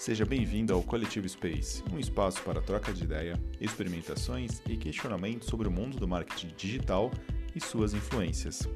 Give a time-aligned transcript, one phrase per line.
[0.00, 5.68] Seja bem-vindo ao Coletivo Space, um espaço para troca de ideia, experimentações e questionamentos sobre
[5.68, 7.10] o mundo do marketing digital
[7.54, 8.66] e suas influências.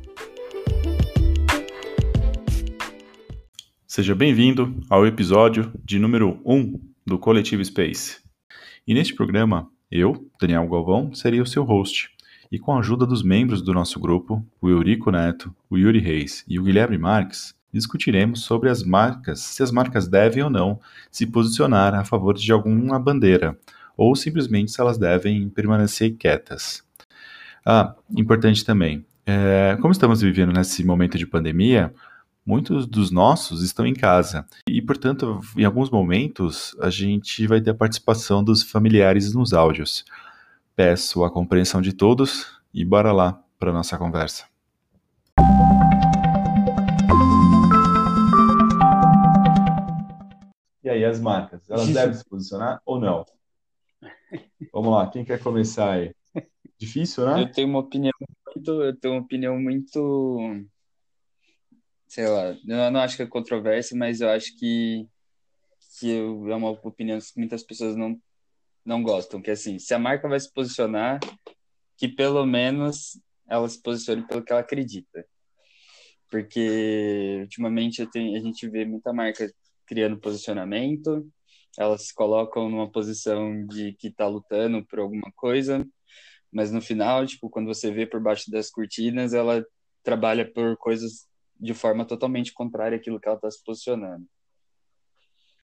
[3.86, 8.20] Seja bem-vindo ao episódio de número 1 do Coletivo Space.
[8.86, 12.10] E neste programa, eu, Daniel Galvão, serei o seu host.
[12.52, 16.44] E com a ajuda dos membros do nosso grupo, o Eurico Neto, o Yuri Reis
[16.46, 20.80] e o Guilherme Marques, discutiremos sobre as marcas, se as marcas devem ou não
[21.10, 23.58] se posicionar a favor de alguma bandeira,
[23.96, 26.82] ou simplesmente se elas devem permanecer quietas.
[27.66, 31.92] Ah, importante também, é, como estamos vivendo nesse momento de pandemia,
[32.46, 37.70] muitos dos nossos estão em casa e, portanto, em alguns momentos a gente vai ter
[37.70, 40.04] a participação dos familiares nos áudios.
[40.76, 44.53] Peço a compreensão de todos e bora lá para nossa conversa.
[50.84, 53.24] E aí, as marcas, elas devem se posicionar ou não?
[54.70, 56.14] Vamos lá, quem quer começar aí?
[56.78, 57.40] Difícil, né?
[57.40, 58.12] Eu tenho uma opinião
[58.54, 60.66] muito, eu tenho uma opinião muito,
[62.06, 65.08] sei lá, eu não acho que é controversa, mas eu acho que
[65.98, 68.20] que é uma opinião que muitas pessoas não
[68.84, 71.18] não gostam, que é assim, se a marca vai se posicionar,
[71.96, 73.18] que pelo menos
[73.48, 75.24] ela se posicione pelo que ela acredita.
[76.28, 79.50] Porque ultimamente tenho, a gente vê muita marca
[79.86, 81.26] criando posicionamento,
[81.78, 85.86] elas se colocam numa posição de que está lutando por alguma coisa,
[86.52, 89.64] mas no final, tipo, quando você vê por baixo das cortinas, ela
[90.02, 91.26] trabalha por coisas
[91.58, 94.24] de forma totalmente contrária àquilo que ela está se posicionando.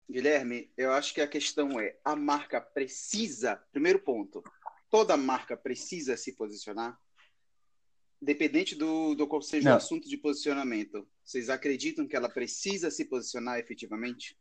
[0.10, 4.44] Guilherme, eu acho que a questão é: a marca precisa, primeiro ponto,
[4.90, 6.98] toda marca precisa se posicionar?
[8.22, 9.76] Dependente do, do qual seja Não.
[9.76, 14.38] o assunto de posicionamento, vocês acreditam que ela precisa se posicionar efetivamente?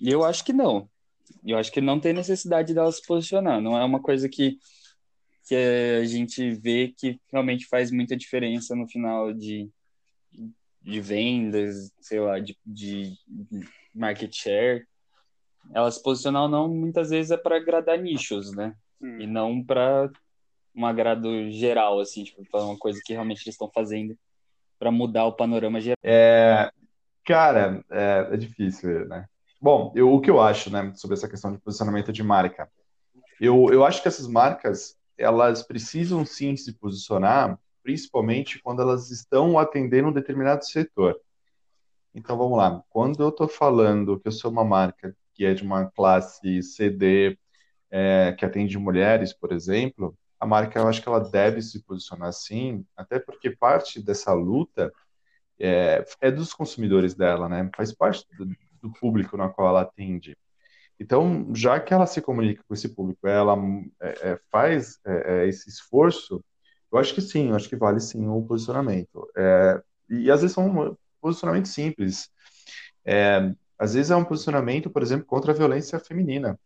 [0.00, 0.88] Eu acho que não.
[1.44, 3.60] Eu acho que não tem necessidade dela se posicionar.
[3.60, 4.58] Não é uma coisa que,
[5.46, 9.70] que a gente vê que realmente faz muita diferença no final de,
[10.82, 13.14] de vendas, sei lá, de, de
[13.94, 14.86] market share.
[15.74, 18.74] Ela se posicionar ou não, muitas vezes é para agradar nichos, né?
[19.00, 19.20] Hum.
[19.20, 20.10] E não para
[20.78, 24.16] um agrado geral, assim, tipo, uma coisa que realmente eles estão fazendo
[24.78, 25.96] para mudar o panorama geral.
[26.04, 26.70] É,
[27.24, 29.26] cara, é, é difícil, né?
[29.60, 32.70] Bom, eu, o que eu acho, né, sobre essa questão de posicionamento de marca,
[33.40, 39.58] eu, eu acho que essas marcas, elas precisam sim se posicionar, principalmente quando elas estão
[39.58, 41.18] atendendo um determinado setor.
[42.14, 42.82] Então, vamos lá.
[42.88, 47.36] Quando eu estou falando que eu sou uma marca que é de uma classe CD,
[47.90, 52.28] é, que atende mulheres, por exemplo, a marca, eu acho que ela deve se posicionar
[52.28, 54.92] assim, até porque parte dessa luta
[55.58, 57.68] é, é dos consumidores dela, né?
[57.76, 58.46] Faz parte do,
[58.80, 60.36] do, público na qual ela atende.
[61.00, 63.56] Então, já que ela se comunica com esse público, ela
[64.00, 66.44] é, é faz é, é, esse esforço,
[66.92, 69.28] eu acho que sim, eu acho que vale sim o posicionamento.
[69.36, 72.30] É, e às vezes são um posicionamento simples.
[73.78, 76.58] às vezes é um posicionamento, por exemplo, contra a violência feminina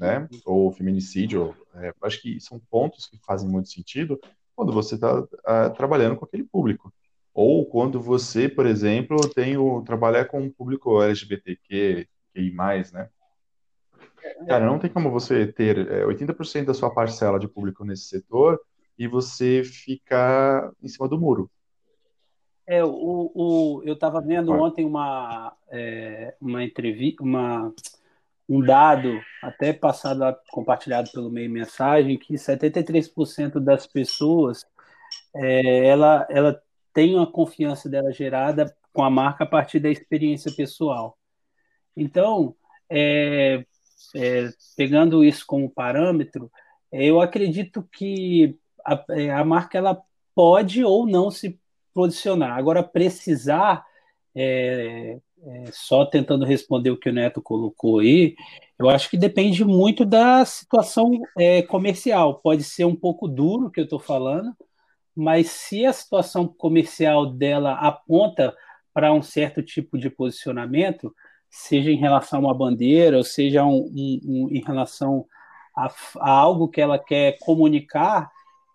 [0.00, 0.26] né?
[0.46, 1.54] Ou feminicídio.
[1.74, 4.20] É, acho que são pontos que fazem muito sentido
[4.54, 6.92] quando você está uh, ah, trabalhando com aquele público.
[7.32, 12.06] Ou quando você, por exemplo, tem o trabalhar com um público LGBTQ,
[12.52, 13.08] mais, né?
[14.46, 18.60] Cara, não tem como você ter é, 80% da sua parcela de público nesse setor
[18.98, 21.50] e você ficar em cima do muro.
[22.66, 27.72] É, o, o, eu estava vendo ontem uma, é, uma entrevista, uma
[28.50, 34.66] um dado até passado compartilhado pelo meio mensagem que 73% das pessoas
[35.32, 36.60] é, ela ela
[36.92, 41.16] tem a confiança dela gerada com a marca a partir da experiência pessoal.
[41.96, 42.56] Então,
[42.88, 43.64] é,
[44.16, 46.50] é, pegando isso como parâmetro,
[46.90, 50.02] eu acredito que a, é, a, marca ela
[50.34, 51.56] pode ou não se
[51.94, 52.58] posicionar.
[52.58, 53.84] Agora, precisar
[54.34, 58.34] é, é, só tentando responder o que o Neto colocou aí,
[58.78, 62.40] eu acho que depende muito da situação é, comercial.
[62.40, 64.54] Pode ser um pouco duro o que eu estou falando,
[65.14, 68.54] mas se a situação comercial dela aponta
[68.92, 71.14] para um certo tipo de posicionamento,
[71.48, 75.26] seja em relação a uma bandeira, ou seja um, um, um, em relação
[75.76, 78.30] a, a, algo que ela quer comunicar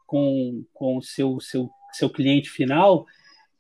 [0.06, 3.06] com, com o seu, seu, seu cliente final,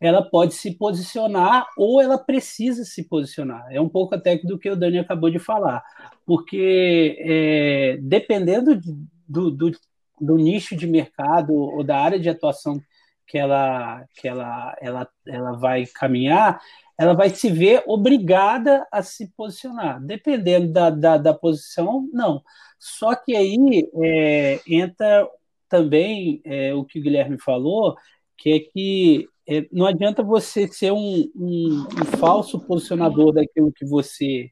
[0.05, 3.65] ela pode se posicionar ou ela precisa se posicionar.
[3.71, 5.83] É um pouco até do que o Dani acabou de falar,
[6.25, 8.79] porque é, dependendo
[9.27, 9.71] do, do,
[10.19, 12.79] do, nicho de mercado ou da área de atuação
[13.27, 16.61] que ela, que ela, ela, ela vai caminhar,
[16.97, 19.99] ela vai se ver obrigada a se posicionar.
[20.01, 22.43] Dependendo da, da, da posição, não.
[22.79, 25.27] Só que aí é, entra
[25.67, 27.95] também é, o que o Guilherme falou,
[28.37, 33.85] que é que é, não adianta você ser um, um, um, falso posicionador daquilo que
[33.85, 34.49] você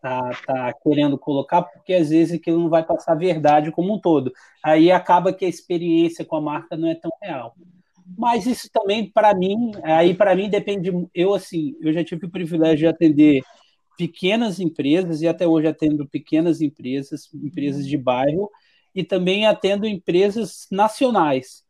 [0.00, 4.00] tá, tá querendo colocar, porque às vezes aquilo não vai passar a verdade como um
[4.00, 4.32] todo.
[4.64, 7.54] Aí acaba que a experiência com a marca não é tão real.
[8.18, 10.90] Mas isso também, para mim, aí para mim depende.
[11.14, 13.42] Eu, assim, eu já tive o privilégio de atender
[13.96, 18.50] pequenas empresas e até hoje atendo pequenas empresas, empresas de bairro,
[18.94, 21.62] e também atendo empresas nacionais.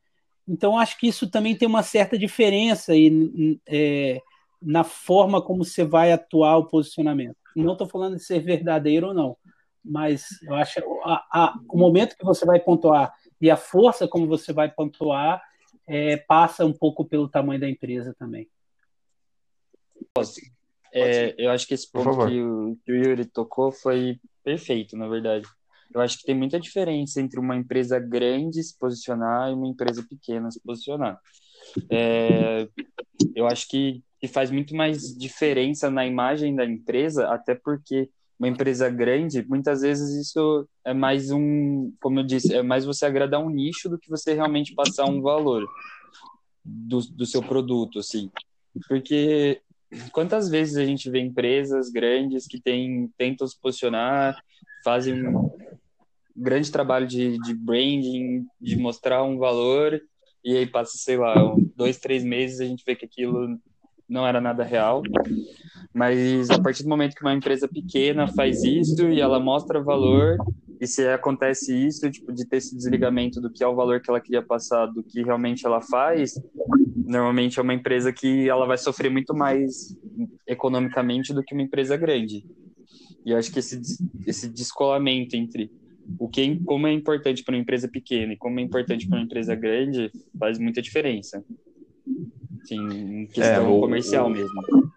[0.51, 4.21] Então, acho que isso também tem uma certa diferença aí, é,
[4.61, 7.37] na forma como você vai atuar o posicionamento.
[7.55, 9.37] Não estou falando de ser verdadeiro ou não,
[9.85, 14.27] mas eu acho a, a, o momento que você vai pontuar e a força como
[14.27, 15.41] você vai pontuar
[15.87, 18.49] é, passa um pouco pelo tamanho da empresa também.
[20.93, 25.07] É, eu acho que esse ponto que o, que o Yuri tocou foi perfeito, na
[25.07, 25.47] verdade.
[25.93, 30.05] Eu acho que tem muita diferença entre uma empresa grande se posicionar e uma empresa
[30.09, 31.19] pequena se posicionar.
[31.91, 32.69] É,
[33.35, 38.09] eu acho que, que faz muito mais diferença na imagem da empresa, até porque
[38.39, 43.05] uma empresa grande, muitas vezes isso é mais um, como eu disse, é mais você
[43.05, 45.69] agradar um nicho do que você realmente passar um valor
[46.65, 48.31] do, do seu produto, assim.
[48.89, 49.61] Porque
[50.13, 54.37] quantas vezes a gente vê empresas grandes que tem, tentam se posicionar,
[54.85, 55.51] fazem um
[56.37, 60.01] grande trabalho de, de branding, de mostrar um valor,
[60.45, 61.35] e aí passa, sei lá,
[61.77, 63.59] dois, três meses a gente vê que aquilo
[64.09, 65.03] não era nada real.
[65.93, 70.37] Mas a partir do momento que uma empresa pequena faz isso e ela mostra valor,
[70.81, 74.09] e se acontece isso, tipo, de ter esse desligamento do que é o valor que
[74.09, 76.41] ela queria passar, do que realmente ela faz,
[76.97, 79.95] normalmente é uma empresa que ela vai sofrer muito mais
[80.47, 82.47] economicamente do que uma empresa grande.
[83.27, 83.79] E acho que esse,
[84.27, 85.71] esse descolamento entre
[86.19, 89.25] o que como é importante para uma empresa pequena e como é importante para uma
[89.25, 91.45] empresa grande faz muita diferença.
[92.65, 94.90] Sim, em questão é, o, comercial o, mesmo.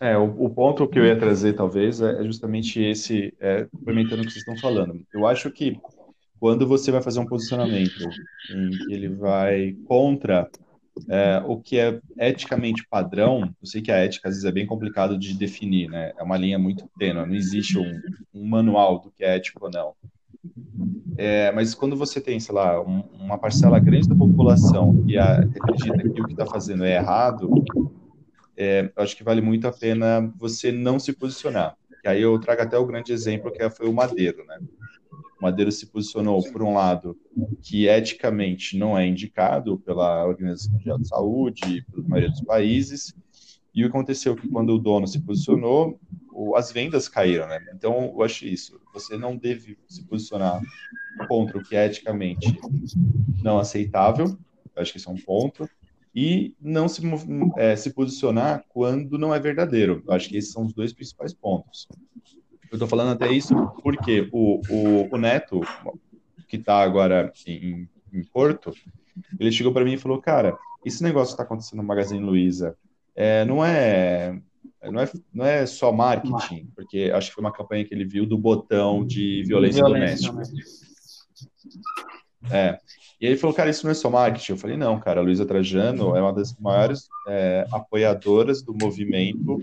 [0.00, 4.26] É, o, o, ponto que eu ia trazer, talvez, é justamente esse, é, complementando o
[4.26, 5.02] que vocês estão falando.
[5.12, 5.78] Eu acho que
[6.38, 8.06] quando você vai fazer um posicionamento
[8.50, 10.48] em que ele vai contra
[11.08, 14.66] é, o que é eticamente padrão, eu sei que a ética às vezes é bem
[14.66, 16.12] complicado de definir, né?
[16.18, 18.00] É uma linha muito tênue, não existe um,
[18.34, 19.92] um manual do que é ético ou não.
[21.18, 25.98] É, mas quando você tem, sei lá, um, uma parcela grande da população que acredita
[25.98, 27.50] que o que está fazendo é errado,
[28.56, 31.76] é, acho que vale muito a pena você não se posicionar.
[32.04, 34.58] E aí eu trago até o grande exemplo que foi o Madeiro, né?
[35.38, 37.16] O Madeiro se posicionou, por um lado,
[37.62, 43.14] que eticamente não é indicado pela Organização Mundial de Saúde, pela maioria dos países,
[43.76, 46.00] e o que aconteceu é que quando o dono se posicionou,
[46.54, 47.60] as vendas caíram, né?
[47.74, 48.80] Então, eu acho isso.
[48.94, 50.62] Você não deve se posicionar
[51.28, 52.58] contra o que é eticamente
[53.42, 54.38] não aceitável.
[54.74, 55.68] Eu acho que isso é um ponto.
[56.16, 57.02] E não se,
[57.58, 60.02] é, se posicionar quando não é verdadeiro.
[60.06, 61.86] Eu acho que esses são os dois principais pontos.
[62.70, 65.60] Eu estou falando até isso porque o, o, o Neto,
[66.48, 68.72] que está agora em, em, Porto,
[69.38, 72.74] ele chegou para mim e falou: Cara, esse negócio que está acontecendo no Magazine Luiza
[73.14, 74.40] é, não é.
[74.82, 78.24] Não é, não é só marketing, porque acho que foi uma campanha que ele viu
[78.24, 80.42] do botão de violência, violência doméstica.
[82.50, 82.78] É.
[83.20, 84.52] E ele falou, cara, isso não é só marketing.
[84.52, 89.62] Eu falei, não, cara, a Luísa Trajano é uma das maiores é, apoiadoras do movimento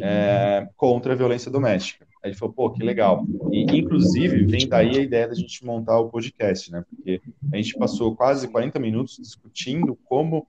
[0.00, 2.06] é, contra a violência doméstica.
[2.22, 3.26] Aí ele falou, pô, que legal.
[3.50, 6.84] E, inclusive, vem daí a ideia da gente montar o podcast, né?
[6.88, 7.20] Porque
[7.52, 10.46] a gente passou quase 40 minutos discutindo como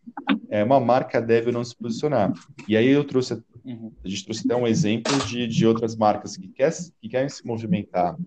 [0.49, 2.31] é, uma marca deve ou não se posicionar.
[2.67, 6.49] E aí eu trouxe, a gente trouxe até um exemplo de, de outras marcas que,
[6.49, 8.17] quer, que querem se movimentar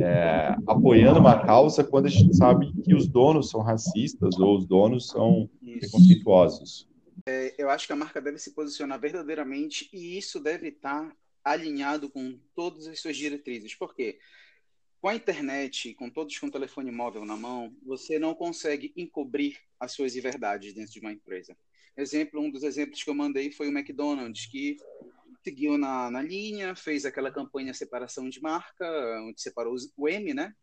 [0.00, 4.66] é, apoiando uma causa quando a gente sabe que os donos são racistas ou os
[4.66, 6.88] donos são preconceituosos.
[7.26, 12.08] É, eu acho que a marca deve se posicionar verdadeiramente e isso deve estar alinhado
[12.10, 13.74] com todas as suas diretrizes.
[13.74, 14.18] Por quê?
[15.00, 19.58] Com a internet, com todos com o telefone móvel na mão, você não consegue encobrir
[19.78, 21.56] as suas verdades dentro de uma empresa.
[21.96, 24.76] Exemplo, um dos exemplos que eu mandei foi o McDonald's, que
[25.42, 28.86] seguiu na, na linha, fez aquela campanha separação de marca,
[29.22, 30.54] onde separou o M, né?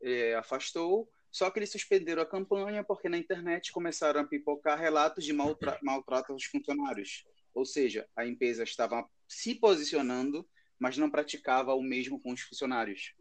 [0.00, 5.24] É, afastou, só que eles suspenderam a campanha porque na internet começaram a pipocar relatos
[5.24, 7.24] de maltra maltrato aos funcionários.
[7.54, 10.48] Ou seja, a empresa estava se posicionando,
[10.78, 13.14] mas não praticava o mesmo com os funcionários.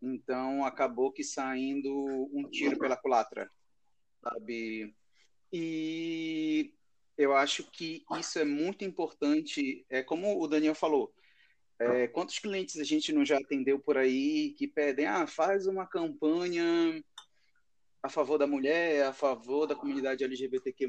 [0.00, 3.50] Então, acabou que saindo um tiro pela culatra,
[4.22, 4.94] sabe?
[5.52, 6.74] E
[7.16, 9.84] eu acho que isso é muito importante.
[9.88, 11.12] É como o Daniel falou.
[11.78, 15.86] É, quantos clientes a gente não já atendeu por aí que pedem, ah, faz uma
[15.86, 17.02] campanha
[18.02, 20.86] a favor da mulher, a favor da comunidade LGBTQ+,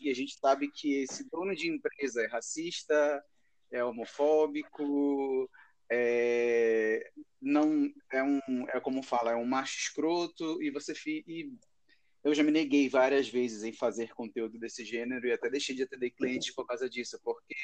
[0.00, 3.24] e a gente sabe que esse dono de empresa é racista,
[3.70, 5.48] é homofóbico,
[5.90, 7.10] é,
[7.40, 11.52] não é um é como fala é um macho escroto e você e
[12.24, 15.82] eu já me neguei várias vezes em fazer conteúdo desse gênero e até deixei de
[15.82, 17.54] atender clientes por causa disso porque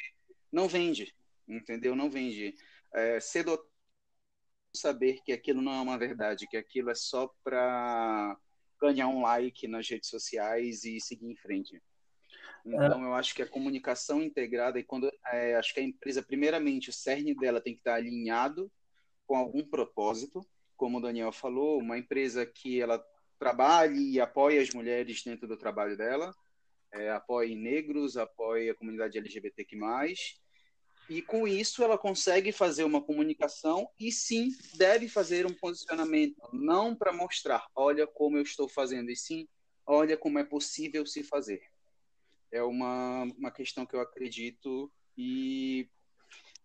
[0.51, 1.13] não vende
[1.49, 1.95] entendeu?
[1.95, 2.55] Não vende.
[2.93, 3.59] É, cedo
[4.75, 8.37] saber que aquilo não é uma verdade que aquilo é só para
[8.79, 11.81] ganhar um like nas redes sociais e seguir em frente.
[12.65, 16.89] Então, eu acho que a comunicação integrada, e quando é, acho que a empresa, primeiramente,
[16.89, 18.71] o cerne dela tem que estar alinhado
[19.25, 23.03] com algum propósito, como o Daniel falou, uma empresa que ela
[23.39, 26.35] trabalhe e apoie as mulheres dentro do trabalho dela,
[26.91, 29.77] é, apoie negros, apoie a comunidade LGBTQ+,
[31.09, 36.95] e com isso ela consegue fazer uma comunicação e sim deve fazer um posicionamento, não
[36.95, 39.47] para mostrar, olha como eu estou fazendo, e sim,
[39.85, 41.61] olha como é possível se fazer
[42.51, 45.87] é uma, uma questão que eu acredito e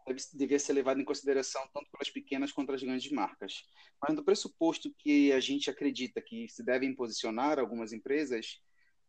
[0.07, 3.65] deve, devia ser levada em consideração tanto pelas pequenas quanto as grandes marcas.
[4.01, 8.61] Mas no pressuposto que a gente acredita que se devem posicionar algumas empresas,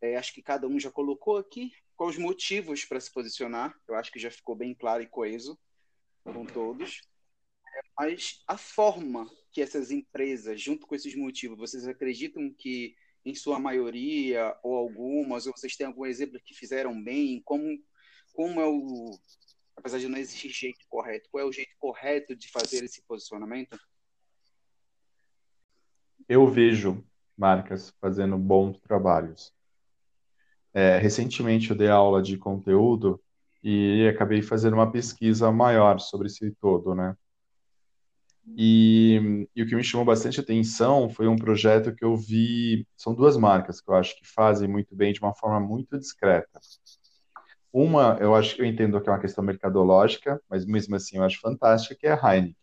[0.01, 3.73] é, acho que cada um já colocou aqui quais os motivos para se posicionar.
[3.87, 5.57] Eu acho que já ficou bem claro e coeso
[6.23, 7.01] com todos.
[7.65, 13.33] É, mas a forma que essas empresas, junto com esses motivos, vocês acreditam que em
[13.33, 17.41] sua maioria, ou algumas, ou vocês têm algum exemplo que fizeram bem?
[17.43, 17.65] Como,
[18.33, 19.11] como é o.
[19.85, 23.77] Apesar de não existir jeito correto, qual é o jeito correto de fazer esse posicionamento?
[26.27, 27.05] Eu vejo
[27.37, 29.53] marcas fazendo bons trabalhos.
[30.73, 33.21] É, recentemente eu dei aula de conteúdo
[33.63, 37.15] e acabei fazendo uma pesquisa maior sobre esse todo, né?
[38.57, 42.87] E, e, o que me chamou bastante atenção foi um projeto que eu vi.
[42.97, 46.59] São duas marcas que eu acho que fazem muito bem de uma forma muito discreta.
[47.77, 51.23] Uma, eu acho que eu entendo que é uma questão mercadológica, mas mesmo assim eu
[51.23, 52.55] acho fantástica, que é a Heineken.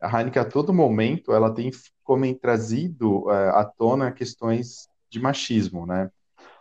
[0.00, 1.68] A Heineken, a todo momento, ela tem
[2.04, 6.12] como trazido é, à tona questões de machismo, né?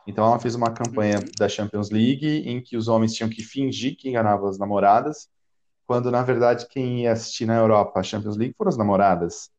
[0.07, 1.25] Então, ela fez uma campanha uhum.
[1.38, 5.29] da Champions League em que os homens tinham que fingir que enganavam as namoradas
[5.86, 9.51] quando na verdade quem ia assistir na Europa a Champions League foram as namoradas.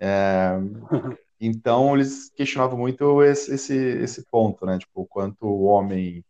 [0.00, 0.58] É,
[1.40, 4.76] então eles questionavam muito esse, esse, esse ponto, né?
[4.76, 6.24] Tipo, o quanto o homem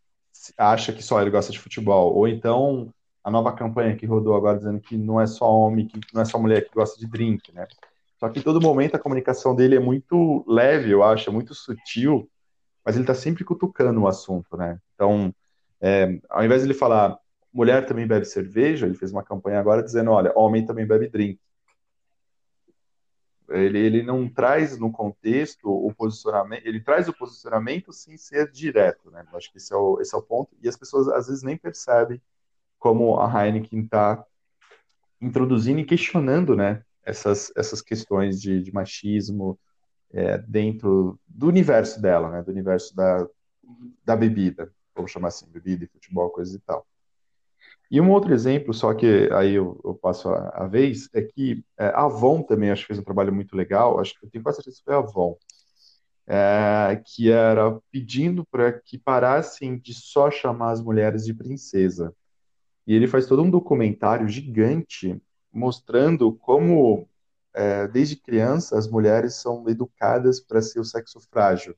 [0.57, 2.15] acha que só ele gosta de futebol.
[2.15, 6.01] Ou então a nova campanha que rodou agora dizendo que não é só homem, que
[6.15, 7.67] não é só mulher que gosta de drink, né?
[8.19, 11.55] Só que em todo momento a comunicação dele é muito leve, eu acho, é muito
[11.55, 12.31] sutil,
[12.85, 14.79] mas ele está sempre cutucando o assunto, né?
[14.95, 15.35] Então,
[15.81, 17.19] é, ao invés de ele falar
[17.53, 21.41] mulher também bebe cerveja, ele fez uma campanha agora dizendo, olha, homem também bebe drink.
[23.49, 29.11] Ele, ele não traz no contexto o posicionamento, ele traz o posicionamento sem ser direto,
[29.11, 29.25] né?
[29.31, 31.43] Eu acho que esse é, o, esse é o ponto, e as pessoas às vezes
[31.43, 32.21] nem percebem
[32.79, 34.25] como a Heineken está
[35.21, 39.59] introduzindo e questionando, né, essas, essas questões de, de machismo
[40.13, 43.27] é, dentro do universo dela, né, do universo da,
[44.05, 46.87] da bebida, vamos chamar assim, bebida e futebol, coisas e tal.
[47.91, 51.65] E um outro exemplo, só que aí eu, eu passo a, a, vez, é que
[51.79, 54.43] é, a Avon também acho que fez um trabalho muito legal, acho que eu tenho
[54.43, 55.37] quase certeza que foi a Avon,
[56.27, 62.13] é, que era pedindo para que parassem de só chamar as mulheres de princesa.
[62.87, 65.21] E ele faz todo um documentário gigante
[65.53, 67.09] mostrando como,
[67.55, 71.75] é, desde criança, as mulheres são educadas para ser o sexo frágil,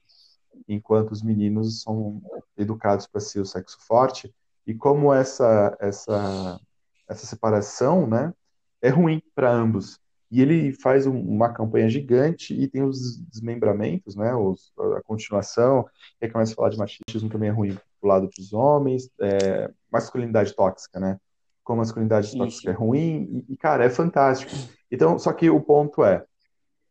[0.67, 2.21] enquanto os meninos são
[2.57, 4.35] educados para ser o sexo forte
[4.69, 6.61] e como essa essa
[7.09, 8.35] essa separação, né,
[8.83, 9.99] é ruim para ambos.
[10.31, 15.87] E ele faz um, uma campanha gigante e tem os desmembramentos, né, os, a continuação,
[16.21, 19.71] e aí começa a falar de machismo também é ruim pro lado dos homens, é,
[19.91, 21.19] masculinidade tóxica, né,
[21.65, 24.53] como masculinidade tóxica é ruim, e, e, cara, é fantástico.
[24.91, 26.27] Então, só que o ponto é,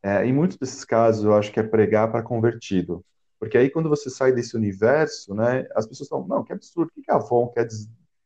[0.01, 3.05] é, em muitos desses casos eu acho que é pregar para convertido.
[3.39, 7.01] Porque aí, quando você sai desse universo, né, as pessoas falam, não, que absurdo, o
[7.01, 7.67] que a Avon quer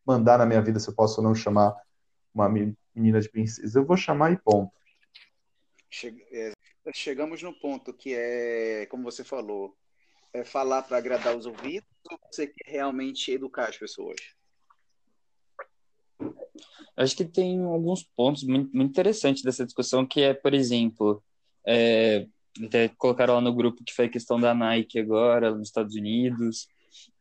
[0.06, 1.75] mandar na minha vida se eu posso ou não chamar
[2.34, 3.80] uma menina de princesa?
[3.80, 4.72] Eu vou chamar e ponto.
[6.32, 6.53] É,
[6.94, 9.75] chegamos no ponto que é, como você falou,
[10.34, 14.15] é falar para agradar os ouvidos ou você quer realmente educar as pessoas?
[16.96, 21.22] Acho que tem alguns pontos muito, muito interessantes dessa discussão, que é, por exemplo,
[21.65, 22.27] é,
[22.63, 26.67] até colocaram lá no grupo que foi a questão da Nike agora, nos Estados Unidos,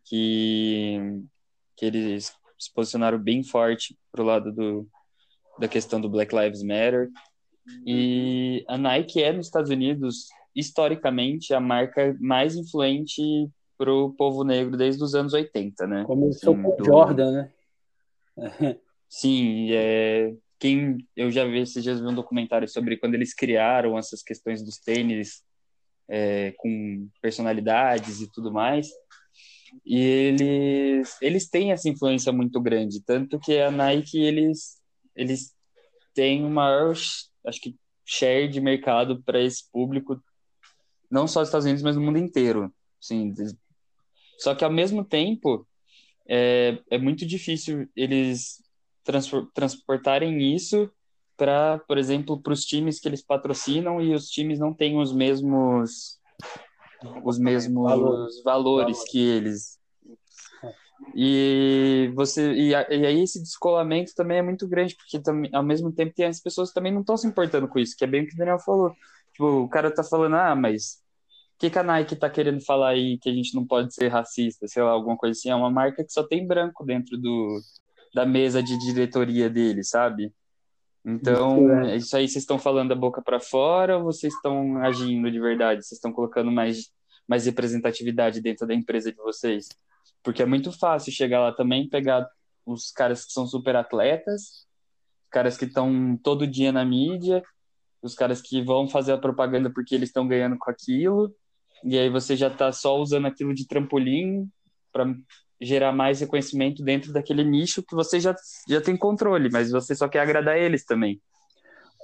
[0.04, 0.98] que,
[1.76, 4.88] que eles se posicionaram bem forte pro lado do,
[5.58, 7.10] da questão do Black Lives Matter.
[7.86, 13.22] E a Nike é nos Estados Unidos, historicamente, a marca mais influente
[13.78, 16.04] para o povo negro desde os anos 80, né?
[16.04, 16.84] Começou assim, com do...
[16.84, 18.76] Jordan, né?
[19.08, 23.98] Sim, é, quem eu já vi esses dias vi um documentário sobre quando eles criaram
[23.98, 25.42] essas questões dos tênis
[26.06, 28.88] é, com personalidades e tudo mais.
[29.84, 34.78] E eles eles têm essa influência muito grande, tanto que a Nike eles
[35.16, 35.54] eles
[36.14, 36.94] têm o maior
[37.46, 37.74] acho que
[38.04, 40.22] share de mercado para esse público
[41.10, 42.72] não só nos Estados Unidos, mas no mundo inteiro.
[43.00, 43.34] Sim.
[44.38, 45.66] Só que ao mesmo tempo
[46.28, 48.62] é, é muito difícil eles
[49.54, 50.90] transportarem isso
[51.36, 55.12] para, por exemplo, para os times que eles patrocinam e os times não têm os
[55.12, 56.20] mesmos
[57.24, 59.78] os mesmos valores, valores que eles.
[61.14, 65.90] E você e, e, aí esse descolamento também é muito grande porque também, ao mesmo
[65.90, 68.26] tempo tem as pessoas também não estão se importando com isso, que é bem o
[68.26, 68.94] que o Daniel falou.
[69.32, 71.02] Tipo, o cara tá falando: "Ah, mas
[71.60, 74.66] que, que a Nike tá querendo falar aí que a gente não pode ser racista,
[74.66, 75.50] sei lá, alguma coisa assim?
[75.50, 77.60] É uma marca que só tem branco dentro do,
[78.14, 80.32] da mesa de diretoria dele, sabe?
[81.04, 81.96] Então, isso, é.
[81.96, 85.82] isso aí vocês estão falando da boca para fora ou vocês estão agindo de verdade?
[85.82, 86.92] Vocês estão colocando mais,
[87.26, 89.68] mais representatividade dentro da empresa de vocês?
[90.22, 92.28] Porque é muito fácil chegar lá também pegar
[92.66, 94.66] os caras que são super atletas,
[95.30, 97.42] caras que estão todo dia na mídia,
[98.02, 101.34] os caras que vão fazer a propaganda porque eles estão ganhando com aquilo,
[101.84, 104.48] e aí você já está só usando aquilo de trampolim
[104.92, 105.14] para
[105.60, 108.34] gerar mais reconhecimento dentro daquele nicho que você já,
[108.68, 111.20] já tem controle, mas você só quer agradar eles também.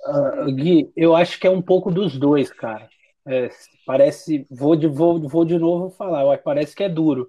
[0.06, 2.88] Uh, Gui, eu acho que é um pouco dos dois, cara.
[3.26, 3.50] É,
[3.84, 7.28] parece, vou de, vou, vou de novo falar, parece que é duro,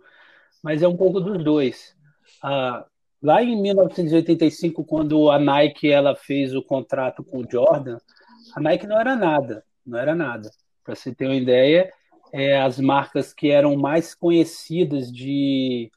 [0.61, 1.95] mas é um pouco dos dois.
[2.43, 2.85] Uh,
[3.21, 7.97] lá em 1985, quando a Nike ela fez o contrato com o Jordan,
[8.55, 10.51] a Nike não era nada, não era nada.
[10.83, 11.91] Para você ter uma ideia,
[12.31, 15.91] é, as marcas que eram mais conhecidas de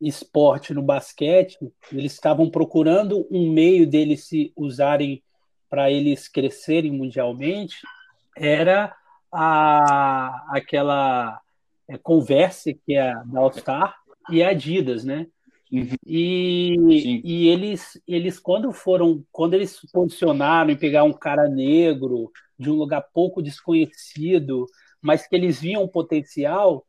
[0.00, 1.58] esporte no basquete,
[1.92, 5.22] eles estavam procurando um meio deles se usarem
[5.68, 7.76] para eles crescerem mundialmente,
[8.36, 8.94] era
[9.32, 11.40] a, aquela
[11.88, 13.96] é, Converse, que é da All Star,
[14.30, 15.26] e a Adidas, né?
[15.72, 15.96] Uhum.
[16.06, 22.30] E, e eles, eles, quando foram, quando eles se posicionaram em pegar um cara negro
[22.58, 24.66] de um lugar pouco desconhecido,
[25.00, 26.84] mas que eles viam potencial,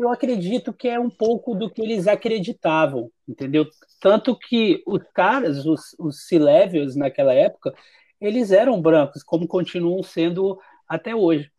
[0.00, 3.66] eu acredito que é um pouco do que eles acreditavam, entendeu?
[4.00, 7.74] Tanto que os caras, os, os C-levels naquela época,
[8.20, 10.58] eles eram brancos, como continuam sendo
[10.88, 11.50] até hoje.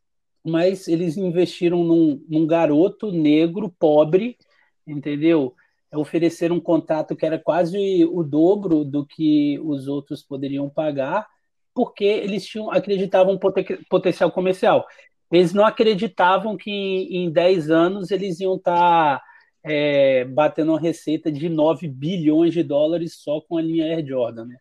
[0.44, 4.38] Mas eles investiram num, num garoto negro, pobre,
[4.88, 5.54] entendeu?
[5.94, 11.28] Ofereceram um contrato que era quase o dobro do que os outros poderiam pagar,
[11.76, 13.40] porque eles tinham acreditavam um
[13.88, 14.86] potencial comercial
[15.32, 19.24] eles não acreditavam que em 10 anos eles iam estar tá,
[19.63, 24.46] é, batendo uma receita de 9 bilhões de dólares só com a linha Air Jordan,
[24.46, 24.58] né?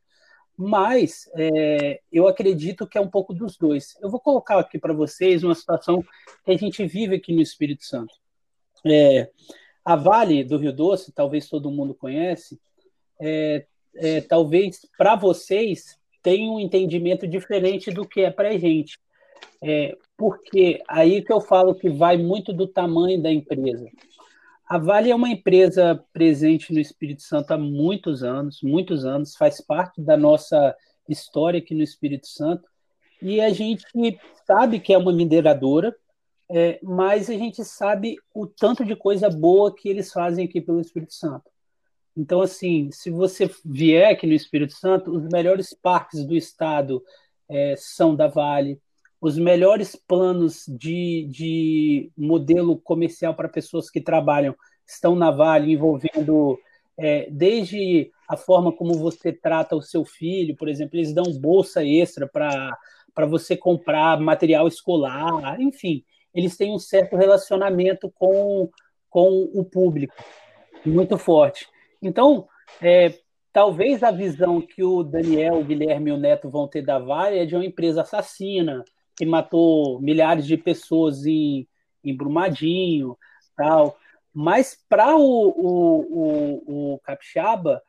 [0.56, 3.96] Mas é, eu acredito que é um pouco dos dois.
[4.00, 6.04] Eu vou colocar aqui para vocês uma situação
[6.44, 8.12] que a gente vive aqui no Espírito Santo.
[8.84, 9.30] É,
[9.82, 12.60] a Vale do Rio Doce, talvez todo mundo conhece,
[13.18, 13.64] é,
[13.96, 18.98] é talvez para vocês tenha um entendimento diferente do que é para a gente.
[19.62, 23.88] É, porque aí que eu falo que vai muito do tamanho da empresa.
[24.68, 29.62] A Vale é uma empresa presente no Espírito Santo há muitos anos, muitos anos, faz
[29.62, 30.76] parte da nossa
[31.08, 32.68] história aqui no Espírito Santo,
[33.22, 33.82] e a gente
[34.46, 35.96] sabe que é uma mineradora,
[36.50, 40.82] é, mas a gente sabe o tanto de coisa boa que eles fazem aqui pelo
[40.82, 41.50] Espírito Santo.
[42.14, 47.02] Então, assim, se você vier aqui no Espírito Santo, os melhores parques do estado
[47.48, 48.78] é, são da Vale,
[49.20, 54.54] os melhores planos de, de modelo comercial para pessoas que trabalham
[54.86, 56.58] estão na Vale, envolvendo
[56.98, 61.84] é, desde a forma como você trata o seu filho, por exemplo, eles dão bolsa
[61.84, 66.04] extra para você comprar material escolar, enfim,
[66.34, 68.70] eles têm um certo relacionamento com,
[69.08, 70.14] com o público
[70.84, 71.68] muito forte.
[72.00, 72.48] Então,
[72.80, 73.14] é,
[73.52, 77.38] talvez a visão que o Daniel, o Guilherme e o Neto vão ter da Vale
[77.38, 78.84] é de uma empresa assassina,
[79.20, 81.68] que matou milhares de pessoas em,
[82.02, 83.18] em Brumadinho,
[83.54, 83.98] tal.
[84.32, 86.00] Mas para o, o,
[86.64, 87.82] o, o Capixaba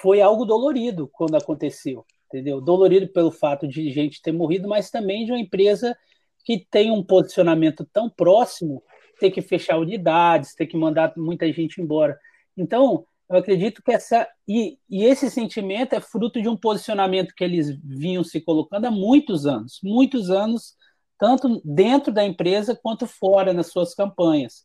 [0.00, 2.60] foi algo dolorido quando aconteceu, entendeu?
[2.60, 5.98] Dolorido pelo fato de gente ter morrido, mas também de uma empresa
[6.44, 8.80] que tem um posicionamento tão próximo,
[9.18, 12.16] ter que fechar unidades, ter que mandar muita gente embora.
[12.56, 14.28] Então, eu acredito que essa.
[14.46, 18.90] E, e, esse sentimento é fruto de um posicionamento que eles vinham se colocando há
[18.90, 20.74] muitos anos muitos anos,
[21.18, 24.64] tanto dentro da empresa quanto fora nas suas campanhas.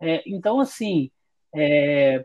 [0.00, 1.10] É, então, assim,
[1.54, 2.24] é,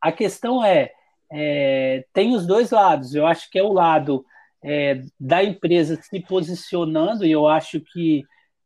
[0.00, 0.90] a questão é,
[1.30, 3.14] é, tem os dois lados.
[3.14, 4.24] Eu acho que é o lado
[4.64, 8.24] é, da empresa se posicionando, e eu acho que,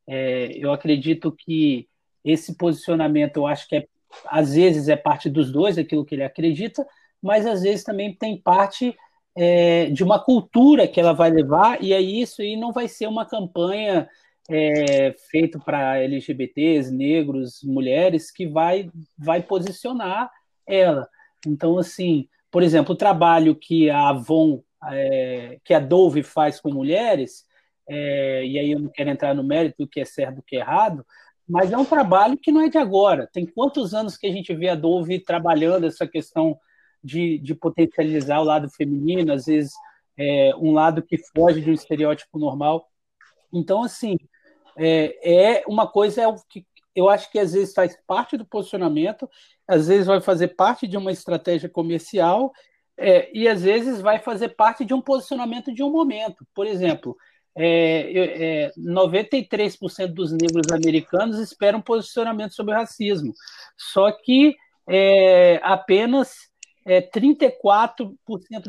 [0.09, 1.89] é, eu acredito que
[2.25, 3.87] esse posicionamento, eu acho que é
[4.27, 6.87] às vezes é parte dos dois, aquilo que ele acredita,
[7.23, 8.97] mas às vezes também tem parte
[9.37, 13.07] é, de uma cultura que ela vai levar, e aí isso aí não vai ser
[13.07, 14.09] uma campanha
[14.49, 20.31] é, feita para LGBTs, negros, mulheres, que vai, vai posicionar
[20.67, 21.09] ela.
[21.47, 26.73] Então, assim, por exemplo, o trabalho que a Avon, é, que a Dove faz com
[26.73, 27.45] mulheres,
[27.89, 30.57] é, e aí eu não quero entrar no mérito do que é certo do que
[30.57, 31.05] é errado,
[31.49, 33.29] mas é um trabalho que não é de agora.
[33.33, 36.59] Tem quantos anos que a gente vê a Dove trabalhando essa questão
[37.03, 39.73] de, de potencializar o lado feminino, às vezes
[40.19, 42.89] é, um lado que foge de um estereótipo normal.
[43.53, 44.17] Então, assim,
[44.77, 49.29] é, é uma coisa é que eu acho que às vezes faz parte do posicionamento,
[49.69, 52.53] às vezes vai fazer parte de uma estratégia comercial
[52.97, 56.47] é, e às vezes vai fazer parte de um posicionamento de um momento.
[56.55, 57.17] Por exemplo,
[57.57, 63.33] é, é, 93% dos negros americanos esperam posicionamento sobre racismo,
[63.77, 66.51] só que é, apenas
[66.85, 68.15] é, 34%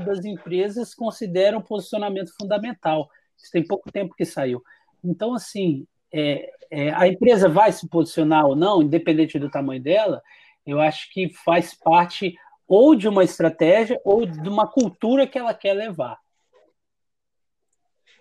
[0.04, 3.10] das empresas consideram posicionamento fundamental.
[3.38, 4.64] Isso tem pouco tempo que saiu.
[5.04, 10.22] Então, assim, é, é, a empresa vai se posicionar ou não, independente do tamanho dela,
[10.66, 12.36] eu acho que faz parte
[12.68, 16.18] ou de uma estratégia ou de uma cultura que ela quer levar.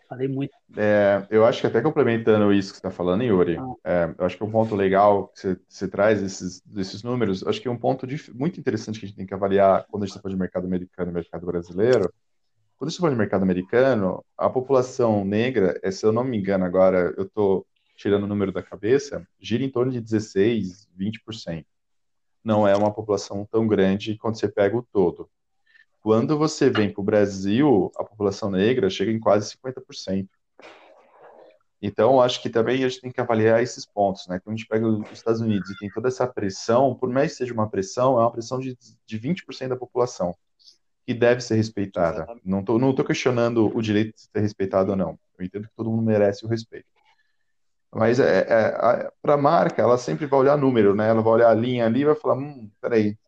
[0.08, 0.52] Falei muito.
[0.76, 3.74] É, eu acho que até complementando isso que você está falando, Yuri, ah.
[3.84, 7.60] é, eu acho que um ponto legal que você, você traz esses, esses números, acho
[7.60, 10.06] que é um ponto de, muito interessante que a gente tem que avaliar quando a
[10.06, 12.12] gente está falando de mercado americano e mercado brasileiro.
[12.76, 16.36] Quando a gente fala de mercado americano, a população negra, é, se eu não me
[16.36, 17.66] engano agora, eu estou
[17.96, 21.64] tirando o número da cabeça, gira em torno de 16, 20%.
[22.44, 25.28] Não é uma população tão grande quando você pega o todo.
[26.06, 30.28] Quando você vem para o Brasil, a população negra chega em quase 50%.
[31.82, 34.38] Então, acho que também a gente tem que avaliar esses pontos, né?
[34.38, 37.38] Quando a gente pega os Estados Unidos e tem toda essa pressão, por mais que
[37.38, 40.32] seja uma pressão, é uma pressão de, de 20% da população,
[41.04, 42.24] que deve ser respeitada.
[42.44, 45.18] Não estou não tô questionando o direito de ser respeitado ou não.
[45.36, 46.86] Eu entendo que todo mundo merece o respeito.
[47.92, 51.08] Mas é, é, para a marca, ela sempre vai olhar número, né?
[51.08, 53.18] Ela vai olhar a linha ali e vai falar, hum, peraí,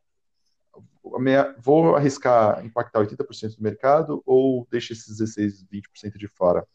[1.59, 6.67] vou arriscar impactar 80% do mercado ou deixa esses 16, 20% de fora?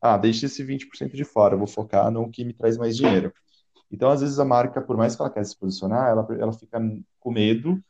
[0.00, 3.32] Ah, deixa esse 20% de fora, vou focar no que me traz mais dinheiro.
[3.90, 6.80] Então, às vezes, a marca, por mais que ela quer se posicionar, ela, ela fica
[7.20, 7.82] com medo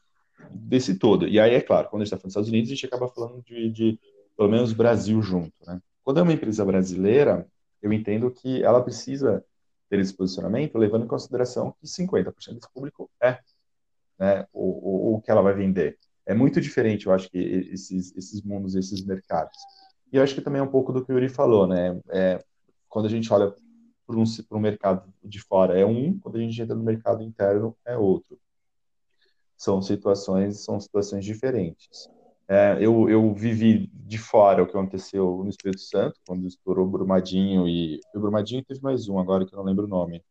[0.50, 1.26] desse todo.
[1.26, 3.08] E aí, é claro, quando a gente está falando dos Estados Unidos, a gente acaba
[3.08, 4.00] falando de, de,
[4.36, 5.80] pelo menos, Brasil junto, né?
[6.04, 7.46] Quando é uma empresa brasileira,
[7.82, 9.44] eu entendo que ela precisa
[9.88, 13.38] ter esse posicionamento, levando em consideração que 50% desse público é
[14.18, 15.98] né, o, o, que ela vai vender.
[16.24, 19.56] É muito diferente, eu acho, que esses, esses mundos, esses mercados.
[20.12, 22.00] E eu acho que também é um pouco do que o Yuri falou, né?
[22.10, 22.38] É,
[22.88, 23.52] quando a gente olha
[24.06, 27.76] para um, um mercado de fora é um, quando a gente entra no mercado interno
[27.84, 28.38] é outro.
[29.56, 32.08] São situações, são situações diferentes.
[32.48, 37.68] É, eu, eu vivi de fora o que aconteceu no Espírito Santo, quando estourou Brumadinho
[37.68, 40.22] e o Brumadinho teve mais um agora que eu não lembro o nome.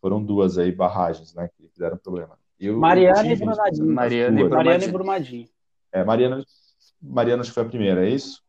[0.00, 2.38] Foram duas aí barragens, né, que fizeram problema.
[2.60, 3.86] Eu, Mariana eu e Brumadinho.
[3.86, 5.48] Mariana, e Mariana e Brumadinho.
[5.90, 6.44] É, Mariana,
[7.00, 8.42] Mariana acho que foi a primeira, é isso?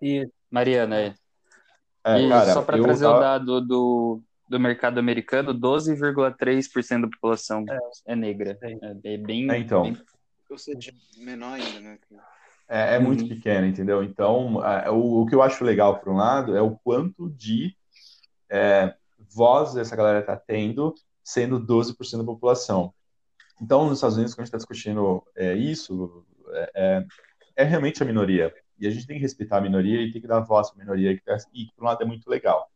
[0.00, 0.32] Isso.
[0.48, 1.14] Mariana, é.
[2.04, 7.64] é e cara, só para trazer o dado do, do mercado americano, 12,3% da população
[7.68, 8.56] é, é negra.
[8.62, 9.82] É, é bem, é, então.
[9.82, 9.96] Bem...
[10.48, 11.98] Ou seja, menor ainda, né?
[12.68, 13.28] É, é muito uhum.
[13.28, 14.04] pequeno, entendeu?
[14.04, 17.74] Então, é, o, o, que eu acho legal, por um lado, é o quanto de
[18.48, 20.94] é, voz essa galera está tendo,
[21.24, 22.94] sendo 12% da população.
[23.60, 27.06] Então, nos Estados Unidos, quando a gente está discutindo é, isso, é, é,
[27.56, 28.54] é, realmente a minoria.
[28.78, 30.84] E a gente tem que respeitar a minoria e tem que dar voz para a
[30.84, 32.70] minoria, que, tá, e por um lado é muito legal.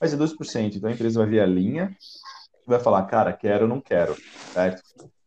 [0.00, 1.96] Mas é 2%, então a empresa vai ver a linha
[2.66, 4.16] e vai falar, cara, quero ou não quero,
[4.52, 4.82] certo?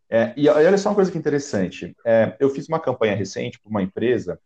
[0.09, 1.95] É, e olha só uma coisa que é interessante.
[2.05, 4.39] É, eu fiz uma campanha recente para uma empresa,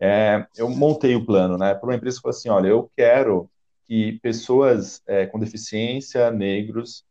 [0.00, 1.74] é, eu montei o plano, né?
[1.74, 3.50] Para uma empresa que falou assim, olha, eu quero
[3.84, 7.04] que pessoas com deficiência, negros,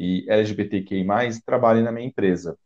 [0.00, 1.04] e LGBTQI+,
[1.44, 2.56] trabalhem na minha empresa.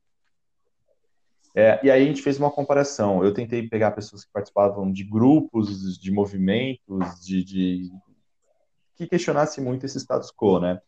[1.53, 3.25] É, e aí a gente fez uma comparação.
[3.25, 7.93] Eu tentei pegar pessoas que participavam de grupos, de movimentos, de, de...
[8.95, 10.81] que questionasse muito esse status quo, né?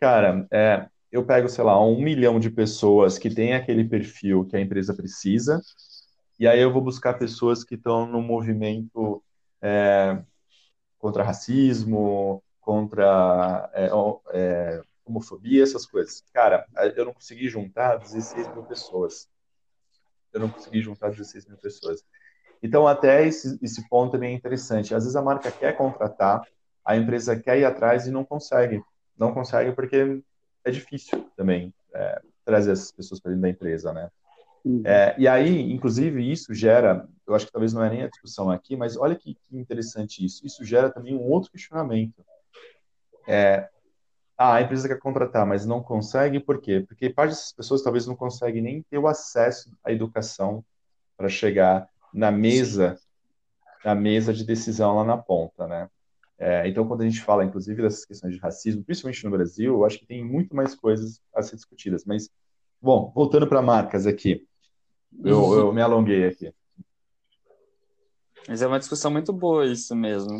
[0.00, 4.56] Cara, é, eu pego, sei lá, um milhão de pessoas que têm aquele perfil que
[4.56, 5.60] a empresa precisa,
[6.40, 9.22] e aí eu vou buscar pessoas que estão no movimento
[9.60, 10.18] é,
[10.98, 13.90] contra racismo, contra é,
[14.32, 16.24] é, homofobia, essas coisas.
[16.32, 19.28] Cara, eu não consegui juntar 16 mil pessoas.
[20.32, 22.04] Eu não consegui juntar 16 mil pessoas.
[22.62, 24.94] Então, até esse, esse ponto também é interessante.
[24.94, 26.42] Às vezes a marca quer contratar,
[26.84, 28.82] a empresa quer ir atrás e não consegue.
[29.18, 30.22] Não consegue porque
[30.64, 34.10] é difícil também é, trazer essas pessoas para dentro da empresa, né?
[34.64, 34.82] Uhum.
[34.84, 38.48] É, e aí, inclusive, isso gera, eu acho que talvez não é nem a discussão
[38.48, 40.46] aqui, mas olha que, que interessante isso.
[40.46, 42.24] Isso gera também um outro questionamento.
[43.26, 43.68] É,
[44.42, 46.84] ah, a empresa quer contratar, mas não consegue, por quê?
[46.86, 50.64] Porque parte dessas pessoas talvez não conseguem nem ter o acesso à educação
[51.16, 52.98] para chegar na mesa,
[53.84, 55.88] na mesa de decisão lá na ponta, né?
[56.36, 59.84] É, então, quando a gente fala, inclusive, dessas questões de racismo, principalmente no Brasil, eu
[59.84, 62.04] acho que tem muito mais coisas a ser discutidas.
[62.04, 62.28] Mas,
[62.80, 64.44] bom, voltando para marcas aqui,
[65.24, 66.52] eu, eu, me alonguei aqui.
[68.48, 70.36] Mas é uma discussão muito boa isso mesmo.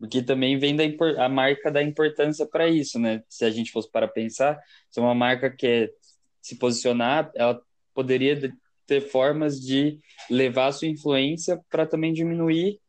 [0.00, 0.84] Porque também vem da
[1.22, 3.22] a marca da importância para isso, né?
[3.28, 4.58] Se a gente fosse para pensar,
[4.90, 5.92] se uma marca quer
[6.40, 7.60] se posicionar, ela
[7.94, 8.50] poderia
[8.86, 12.80] ter formas de levar a sua influência para também diminuir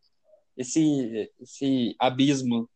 [0.56, 2.69] esse, esse abismo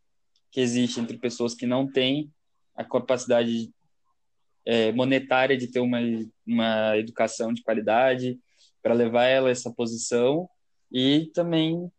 [0.52, 2.30] que existe entre pessoas que não têm
[2.76, 3.72] a capacidade
[4.66, 6.00] é, monetária de ter uma,
[6.46, 8.38] uma educação de qualidade
[8.82, 10.50] para levar ela a essa posição
[10.92, 11.90] e também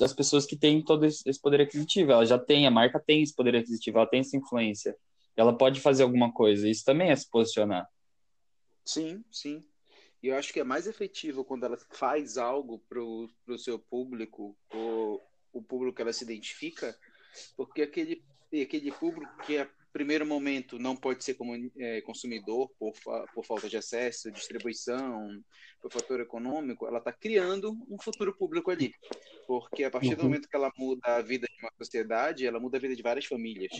[0.00, 3.34] as pessoas que têm todo esse poder aquisitivo, ela já tem, a marca tem esse
[3.34, 4.96] poder aquisitivo, ela tem essa influência,
[5.36, 7.86] ela pode fazer alguma coisa, isso também é se posicionar.
[8.84, 9.64] Sim, sim.
[10.22, 14.56] E eu acho que é mais efetivo quando ela faz algo para o seu público,
[15.52, 16.96] o, público que ela se identifica,
[17.56, 22.92] porque aquele, aquele público que a primeiro momento não pode ser como, é, consumidor por,
[23.32, 25.40] por falta de acesso, distribuição,
[25.80, 28.92] por fator econômico, ela está criando um futuro público ali.
[29.46, 30.16] Porque a partir uhum.
[30.16, 33.02] do momento que ela muda a vida de uma sociedade, ela muda a vida de
[33.02, 33.72] várias famílias.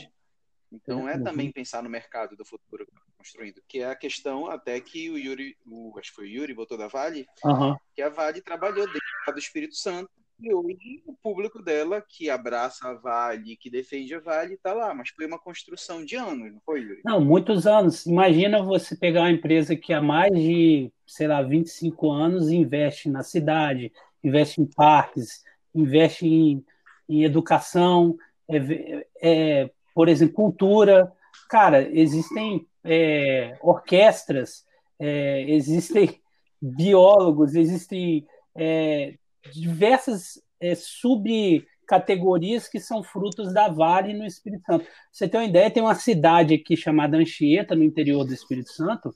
[0.71, 1.25] Então é uhum.
[1.25, 5.11] também pensar no mercado do futuro que está construindo, que é a questão até que
[5.11, 7.75] o Yuri, o, acho que foi o Yuri, voltou da Vale, uhum.
[7.93, 12.95] que a Vale trabalhou dentro do Espírito Santo e o público dela que abraça a
[12.95, 16.81] Vale, que defende a Vale, está lá, mas foi uma construção de anos, não foi,
[16.81, 17.01] Yuri?
[17.05, 18.05] Não, muitos anos.
[18.07, 23.23] Imagina você pegar uma empresa que há mais de, sei lá, 25 anos investe na
[23.23, 23.93] cidade,
[24.23, 25.45] investe em parques,
[25.75, 26.65] investe em,
[27.09, 28.17] em educação,
[28.49, 31.13] é, é, por exemplo, cultura.
[31.49, 34.67] Cara, existem é, orquestras,
[34.99, 36.21] é, existem
[36.61, 39.15] biólogos, existem é,
[39.53, 44.87] diversas é, subcategorias que são frutos da Vale no Espírito Santo.
[45.13, 49.15] Você tem uma ideia, tem uma cidade aqui chamada Anchieta, no interior do Espírito Santo,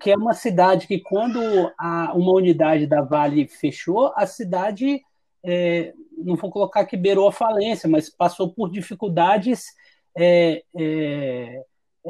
[0.00, 1.40] que é uma cidade que, quando
[1.78, 5.02] a, uma unidade da Vale fechou, a cidade,
[5.44, 9.66] é, não vou colocar que beirou a falência, mas passou por dificuldades
[10.16, 11.62] é, é,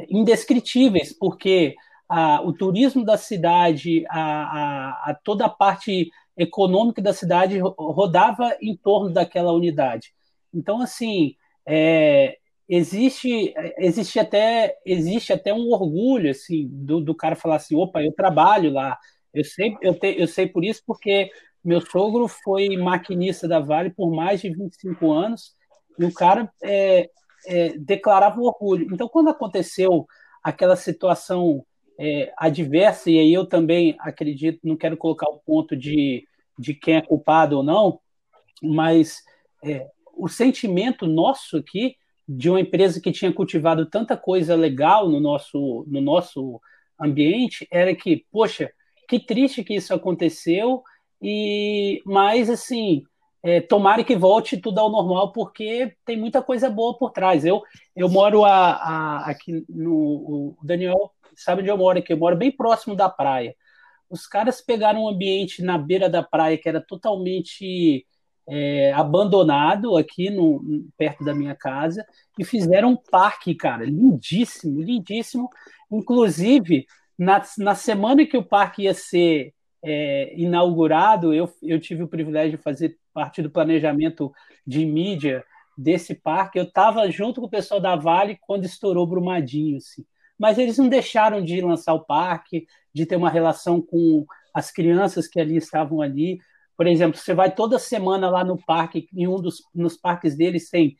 [0.09, 1.75] indescritíveis, porque
[2.07, 8.55] a, o turismo da cidade, a, a, a, toda a parte econômica da cidade rodava
[8.61, 10.13] em torno daquela unidade.
[10.53, 17.57] Então, assim, é, existe, existe, até, existe até um orgulho assim, do, do cara falar
[17.57, 18.97] assim: opa, eu trabalho lá,
[19.33, 21.29] eu sei, eu, te, eu sei por isso porque
[21.63, 25.53] meu sogro foi maquinista da Vale por mais de 25 anos
[25.99, 27.09] e o cara é,
[27.45, 28.87] é, declarava orgulho.
[28.91, 30.07] Então, quando aconteceu
[30.43, 31.63] aquela situação
[32.03, 36.95] é, adversa, e aí eu também acredito, não quero colocar o ponto de, de quem
[36.95, 37.99] é culpado ou não,
[38.59, 39.17] mas
[39.63, 39.87] é,
[40.17, 41.95] o sentimento nosso aqui
[42.27, 46.59] de uma empresa que tinha cultivado tanta coisa legal no nosso, no nosso
[46.99, 48.71] ambiente era que, poxa,
[49.07, 50.81] que triste que isso aconteceu,
[51.21, 53.03] e mas assim,
[53.43, 57.45] é, tomara que volte tudo ao normal, porque tem muita coisa boa por trás.
[57.45, 57.61] Eu,
[57.95, 60.55] eu moro a, a, aqui no.
[60.57, 61.11] O Daniel
[61.43, 63.55] sabe onde eu moro aqui, eu moro bem próximo da praia.
[64.09, 68.05] Os caras pegaram um ambiente na beira da praia que era totalmente
[68.47, 70.61] é, abandonado aqui no,
[70.97, 72.05] perto da minha casa
[72.37, 75.49] e fizeram um parque, cara, lindíssimo, lindíssimo.
[75.89, 76.85] Inclusive,
[77.17, 82.57] na, na semana que o parque ia ser é, inaugurado, eu, eu tive o privilégio
[82.57, 84.31] de fazer parte do planejamento
[84.65, 85.43] de mídia
[85.77, 86.59] desse parque.
[86.59, 90.05] Eu estava junto com o pessoal da Vale quando estourou Brumadinho, assim.
[90.41, 95.27] Mas eles não deixaram de lançar o parque, de ter uma relação com as crianças
[95.27, 96.39] que ali estavam ali.
[96.75, 100.67] Por exemplo, você vai toda semana lá no parque, em um dos nos parques deles
[100.67, 100.97] tem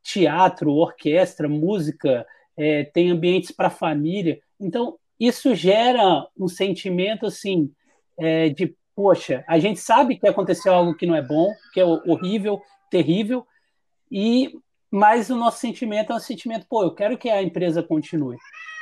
[0.00, 2.24] teatro, orquestra, música,
[2.56, 4.38] é, tem ambientes para família.
[4.60, 7.72] Então, isso gera um sentimento assim
[8.16, 11.84] é, de poxa, a gente sabe que aconteceu algo que não é bom, que é
[11.84, 13.44] horrível, terrível,
[14.08, 14.52] e
[14.88, 18.36] mas o nosso sentimento é um sentimento, pô, eu quero que a empresa continue.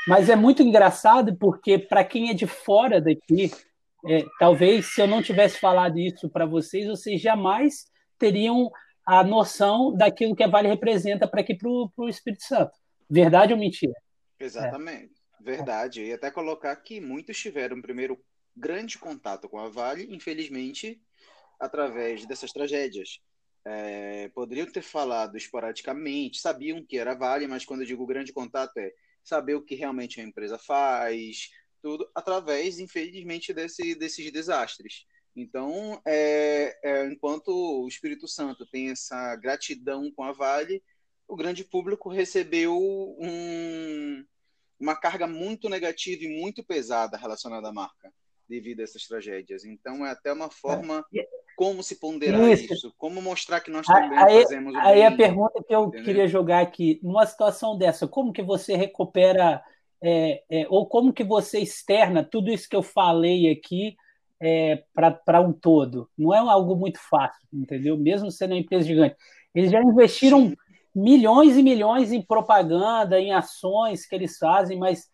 [0.07, 3.51] Mas é muito engraçado porque para quem é de fora daqui,
[4.07, 7.87] é, talvez se eu não tivesse falado isso para vocês, vocês jamais
[8.19, 8.71] teriam
[9.07, 12.73] a noção daquilo que a Vale representa para aqui para o Espírito Santo.
[13.09, 13.95] Verdade ou mentira?
[14.39, 15.13] Exatamente.
[15.41, 15.45] É.
[15.45, 16.03] Verdade.
[16.05, 18.19] E até colocar que muitos tiveram primeiro
[18.57, 21.01] grande contato com a Vale, infelizmente,
[21.59, 23.21] através dessas tragédias.
[23.65, 28.77] É, poderiam ter falado esporadicamente, sabiam que era Vale, mas quando eu digo grande contato
[28.79, 28.91] é
[29.23, 35.07] saber o que realmente a empresa faz, tudo através, infelizmente, desse, desses desastres.
[35.35, 40.83] Então, é, é, enquanto o Espírito Santo tem essa gratidão com a Vale,
[41.27, 44.25] o grande público recebeu um,
[44.79, 48.13] uma carga muito negativa e muito pesada relacionada à marca
[48.49, 49.65] devido a essas tragédias.
[49.65, 51.27] Então, é até uma forma é.
[51.57, 52.73] como se ponderar isso.
[52.73, 55.85] isso, como mostrar que nós também aí, fazemos o Aí bem, a pergunta que eu
[55.85, 56.05] entendeu?
[56.05, 59.63] queria jogar aqui, numa situação dessa, como que você recupera,
[60.03, 63.97] é, é, ou como que você externa tudo isso que eu falei aqui
[64.41, 66.09] é, para um todo?
[66.19, 67.97] Não é algo muito fácil, entendeu?
[67.97, 69.17] Mesmo sendo uma empresa gigante.
[69.55, 70.57] Eles já investiram Sim.
[70.95, 75.11] milhões e milhões em propaganda, em ações que eles fazem, mas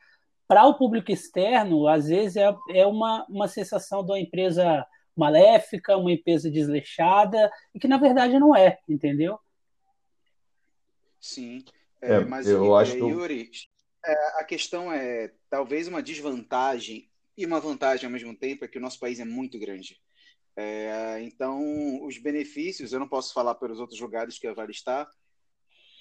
[0.49, 4.85] para o público externo, às vezes é, é uma, uma sensação de uma empresa
[5.15, 9.39] maléfica, uma empresa desleixada, e que na verdade não é, entendeu?
[11.21, 11.63] Sim,
[12.01, 12.99] é, é, mas eu acho que...
[12.99, 13.51] Yuri,
[14.07, 18.79] é, a questão é talvez uma desvantagem e uma vantagem ao mesmo tempo é que
[18.79, 20.01] o nosso país é muito grande.
[20.57, 25.09] É, então, os benefícios, eu não posso falar pelos outros lugares que a Vale está,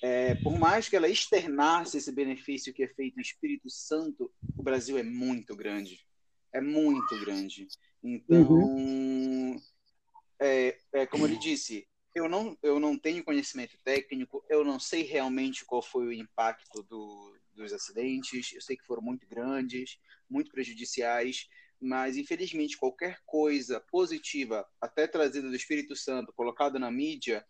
[0.01, 4.63] é, por mais que ela externasse esse benefício que é feito em Espírito Santo, o
[4.63, 6.05] Brasil é muito grande.
[6.53, 7.67] É muito grande.
[8.03, 9.61] Então, uhum.
[10.39, 15.03] é, é, como ele disse, eu não, eu não tenho conhecimento técnico, eu não sei
[15.03, 19.97] realmente qual foi o impacto do, dos acidentes, eu sei que foram muito grandes,
[20.29, 21.47] muito prejudiciais,
[21.79, 27.45] mas infelizmente qualquer coisa positiva, até trazida do Espírito Santo, colocada na mídia,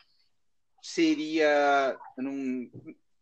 [0.82, 2.70] seria um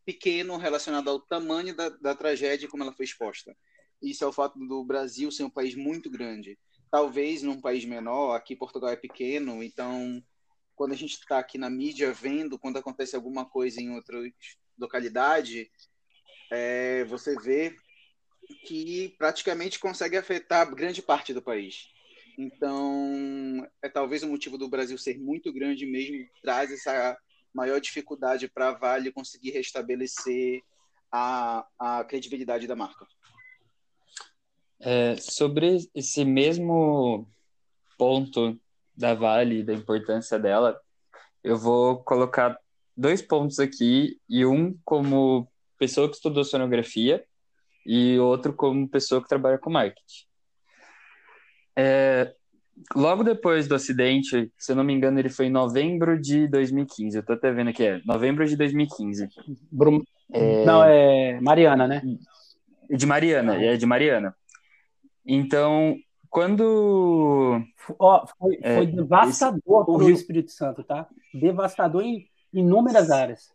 [0.05, 3.55] pequeno relacionado ao tamanho da, da tragédia como ela foi exposta.
[4.01, 6.57] Isso é o fato do Brasil ser um país muito grande.
[6.91, 10.23] Talvez num país menor, aqui Portugal é pequeno, então
[10.75, 14.17] quando a gente está aqui na mídia vendo quando acontece alguma coisa em outra
[14.77, 15.71] localidade,
[16.51, 17.75] é, você vê
[18.67, 21.87] que praticamente consegue afetar grande parte do país.
[22.37, 27.17] Então, é talvez o motivo do Brasil ser muito grande mesmo traz essa
[27.55, 30.61] maior dificuldade para a Vale conseguir restabelecer
[31.11, 33.07] a, a credibilidade da marca.
[34.81, 37.27] É, sobre esse mesmo
[37.97, 38.59] ponto
[38.95, 40.79] da Vale, da importância dela,
[41.41, 42.59] eu vou colocar
[42.95, 47.25] dois pontos aqui, e um como pessoa que estudou sonografia
[47.85, 50.25] e outro como pessoa que trabalha com marketing.
[51.77, 52.33] É,
[52.95, 57.17] logo depois do acidente, se eu não me engano, ele foi em novembro de 2015.
[57.17, 59.29] Eu tô até vendo aqui, é novembro de 2015.
[59.71, 60.01] Brum...
[60.31, 60.65] É...
[60.65, 62.01] Não, é Mariana, né?
[62.89, 64.35] De Mariana, é de Mariana.
[65.25, 65.95] Então,
[66.29, 67.61] quando.
[67.97, 69.85] Ó, foi, é, foi devastador esse...
[69.85, 71.07] para o Rio Espírito Santo, tá?
[71.33, 73.53] Devastador em inúmeras áreas.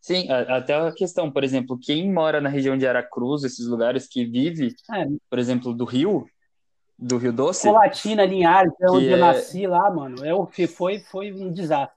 [0.00, 4.26] Sim, até a questão, por exemplo, quem mora na região de Aracruz, esses lugares que
[4.26, 5.06] vive, é.
[5.30, 6.26] por exemplo, do Rio,
[6.98, 7.66] do Rio Doce.
[7.66, 9.12] Colatina, Linhares, é onde é...
[9.12, 10.24] eu nasci lá, mano.
[10.24, 11.96] É o que foi, foi um desastre.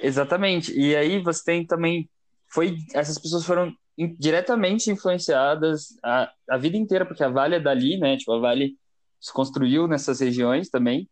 [0.00, 0.78] Exatamente.
[0.78, 2.08] E aí você tem também.
[2.46, 3.74] Foi, essas pessoas foram
[4.18, 8.16] diretamente influenciadas a, a vida inteira, porque a Vale é dali, né?
[8.16, 8.76] Tipo, a Vale
[9.20, 11.08] se construiu nessas regiões também.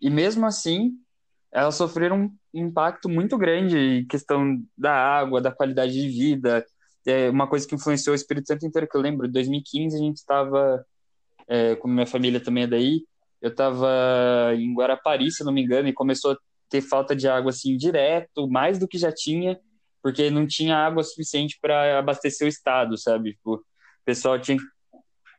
[0.00, 0.92] E mesmo assim,
[1.50, 6.64] elas sofreram um impacto muito grande em questão da água, da qualidade de vida.
[7.06, 9.98] É uma coisa que influenciou o Espírito Santo inteiro, que eu lembro, em 2015 a
[9.98, 10.84] gente estava,
[11.48, 13.04] é, como minha família também é daí,
[13.40, 16.38] eu estava em Guarapari, se não me engano, e começou a
[16.68, 19.58] ter falta de água assim direto, mais do que já tinha,
[20.02, 23.32] porque não tinha água suficiente para abastecer o estado, sabe?
[23.32, 23.64] Tipo, o
[24.04, 24.58] pessoal tinha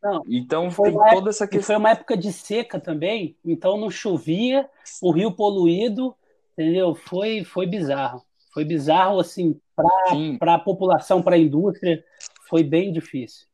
[0.02, 1.66] não, então foi tem toda essa questão.
[1.66, 4.70] Foi uma época de seca também, então não chovia,
[5.02, 6.16] o rio poluído,
[6.54, 6.96] entendeu?
[6.96, 8.24] Foi, foi bizarro.
[8.54, 9.60] Foi bizarro, assim,
[10.40, 12.04] para a população, para a indústria,
[12.50, 13.46] foi bem difícil.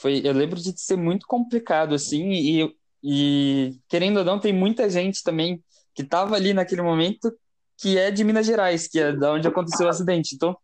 [0.00, 4.88] Foi, eu lembro de ser muito complicado, assim, e, e querendo ou não, tem muita
[4.88, 5.62] gente também
[5.94, 7.32] que estava ali naquele momento
[7.78, 10.34] que é de Minas Gerais, que é da onde aconteceu o acidente.
[10.34, 10.56] Então,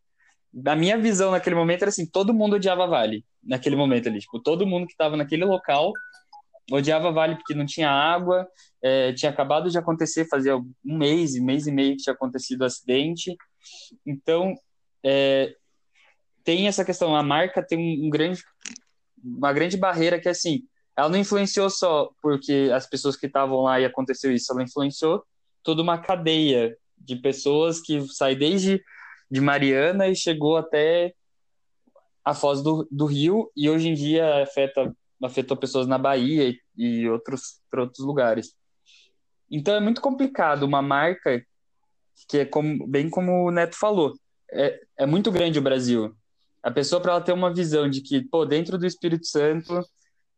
[0.66, 4.40] a minha visão naquele momento era assim, todo mundo odiava Vale, naquele momento ali, tipo,
[4.40, 5.92] todo mundo que estava naquele local
[6.70, 8.46] odiava Vale porque não tinha água,
[8.82, 12.64] é, tinha acabado de acontecer, fazia um mês, mês e meio que tinha acontecido o
[12.64, 13.34] acidente,
[14.06, 14.54] então
[15.04, 15.54] é,
[16.44, 18.42] tem essa questão, a marca tem um, um grande,
[19.24, 20.62] uma grande barreira que assim,
[20.96, 25.24] ela não influenciou só porque as pessoas que estavam lá e aconteceu isso, ela influenciou
[25.62, 28.82] toda uma cadeia de pessoas que sai desde
[29.30, 31.14] de Mariana e chegou até
[32.24, 36.60] a Foz do, do Rio e hoje em dia afeta afetou pessoas na Bahia e,
[36.76, 38.54] e outros outros lugares.
[39.50, 41.42] Então é muito complicado uma marca
[42.28, 44.14] que é como, bem como o Neto falou,
[44.50, 46.14] é, é muito grande o Brasil.
[46.62, 49.82] A pessoa para ela ter uma visão de que, pô, dentro do Espírito Santo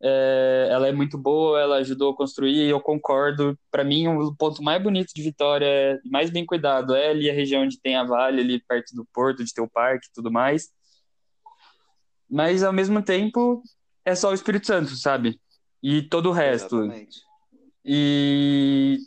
[0.03, 3.57] é, ela é muito boa, ela ajudou a construir, eu concordo.
[3.69, 7.63] Para mim, o ponto mais bonito de Vitória, mais bem cuidado, é ali a região
[7.63, 10.69] onde tem a Vale, ali perto do porto, de ter o parque e tudo mais.
[12.29, 13.61] Mas, ao mesmo tempo,
[14.03, 15.39] é só o Espírito Santo, sabe?
[15.83, 16.77] E todo o resto.
[16.77, 17.19] Exatamente.
[17.85, 18.97] E,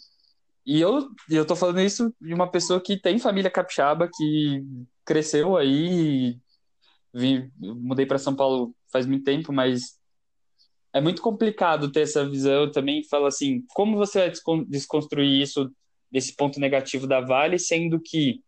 [0.66, 4.62] e eu, eu tô falando isso de uma pessoa que tem família capixaba, que
[5.04, 6.36] cresceu aí,
[7.14, 9.98] vim, mudei para São Paulo faz muito tempo, mas
[10.92, 13.04] é muito complicado ter essa visão também.
[13.04, 14.32] Fala assim, como você vai
[14.68, 15.70] desconstruir isso
[16.10, 18.42] desse ponto negativo da Vale, sendo que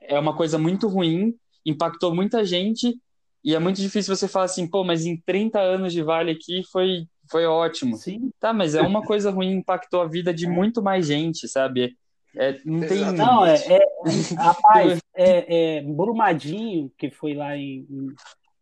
[0.00, 1.34] é uma coisa muito ruim,
[1.64, 2.98] impactou muita gente
[3.42, 6.62] e é muito difícil você falar assim, pô, mas em 30 anos de Vale aqui
[6.70, 7.96] foi foi ótimo.
[7.96, 8.32] Sim.
[8.40, 11.96] Tá, mas é uma coisa ruim, impactou a vida de muito mais gente, sabe?
[12.36, 13.12] É, não tem.
[13.12, 13.80] Não, é, é
[14.38, 17.86] rapaz, é, é, Brumadinho, que foi lá em,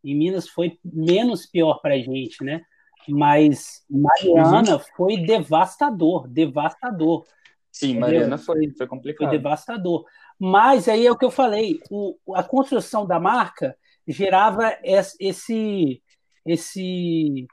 [0.04, 2.62] em Minas foi menos pior para a gente, né?
[3.08, 4.82] Mas Mariana uhum.
[4.96, 7.24] foi devastador, devastador.
[7.70, 9.28] Sim, Mariana foi, foi complicado.
[9.28, 10.04] Foi devastador.
[10.38, 16.02] Mas aí é o que eu falei, o, a construção da marca gerava esse
[16.46, 17.46] esse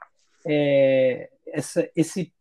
[0.46, 2.32] é, essa, esse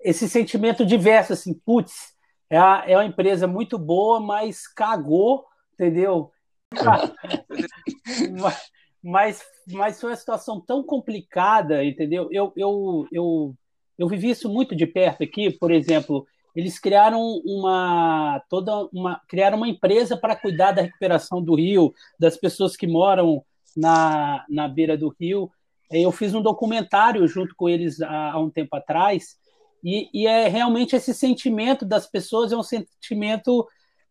[0.00, 2.14] esse sentimento diverso assim, putz,
[2.50, 2.56] é,
[2.92, 5.44] é uma empresa muito boa, mas cagou,
[5.74, 6.32] entendeu?
[9.02, 9.42] mas,
[9.72, 12.28] mas foi uma situação tão complicada, entendeu?
[12.30, 13.54] Eu, eu, eu,
[13.98, 19.58] eu vivi isso muito de perto aqui, por exemplo, eles criaram uma toda uma criaram
[19.58, 23.44] uma empresa para cuidar da recuperação do rio, das pessoas que moram
[23.76, 25.50] na, na beira do rio.
[25.90, 29.37] Eu fiz um documentário junto com eles há, há um tempo atrás,
[29.82, 33.66] e, e é realmente esse sentimento das pessoas, é um sentimento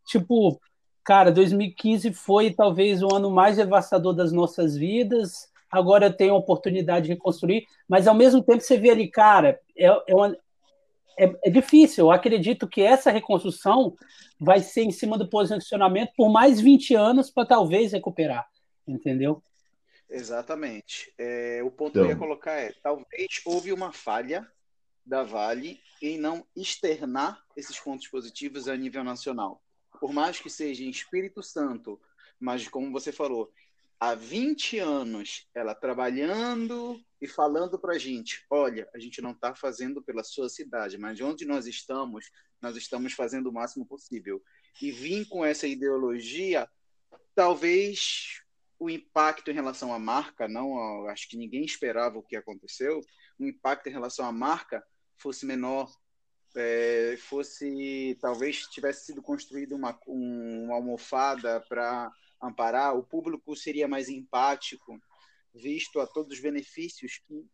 [0.06, 0.60] tipo,
[1.08, 5.50] Cara, 2015 foi talvez o ano mais devastador das nossas vidas.
[5.72, 9.58] Agora eu tenho a oportunidade de reconstruir, mas ao mesmo tempo você vê ali, cara,
[9.78, 10.36] é, é, uma,
[11.18, 12.08] é, é difícil.
[12.08, 13.96] Eu acredito que essa reconstrução
[14.38, 18.46] vai ser em cima do posicionamento por mais 20 anos para talvez recuperar,
[18.86, 19.42] entendeu?
[20.10, 21.14] Exatamente.
[21.18, 22.02] É, o ponto então.
[22.02, 24.46] que eu ia colocar é: talvez houve uma falha
[25.08, 29.62] da Vale em não externar esses pontos positivos a nível nacional
[30.00, 32.00] por mais que seja em Espírito Santo,
[32.40, 33.52] mas como você falou,
[34.00, 39.56] há 20 anos ela trabalhando e falando para a gente: olha, a gente não está
[39.56, 42.30] fazendo pela sua cidade, mas de onde nós estamos,
[42.62, 44.42] nós estamos fazendo o máximo possível.
[44.82, 46.70] E vim com essa ideologia,
[47.34, 48.42] talvez
[48.80, 53.02] o impacto em relação à marca, não, acho que ninguém esperava o que aconteceu,
[53.40, 54.84] o impacto em relação à marca
[55.18, 55.92] fosse menor,
[56.56, 62.12] é, fosse talvez tivesse sido construída uma, um, uma almofada para
[62.42, 65.00] amparar, o público seria mais empático,
[65.54, 67.46] visto a todos os benefícios que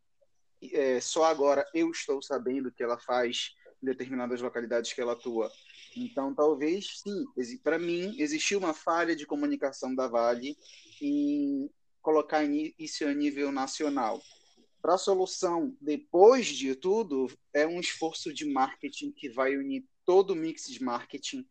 [0.72, 5.52] é, só agora eu estou sabendo que ela faz em determinadas localidades que ela atua.
[5.96, 7.26] Então, talvez sim,
[7.62, 10.56] para mim existiu uma falha de comunicação da Vale
[11.02, 11.70] em
[12.02, 12.44] colocar
[12.80, 14.22] isso a nível nacional
[14.84, 20.32] para a solução, depois de tudo, é um esforço de marketing que vai unir todo
[20.32, 21.48] o mix de marketing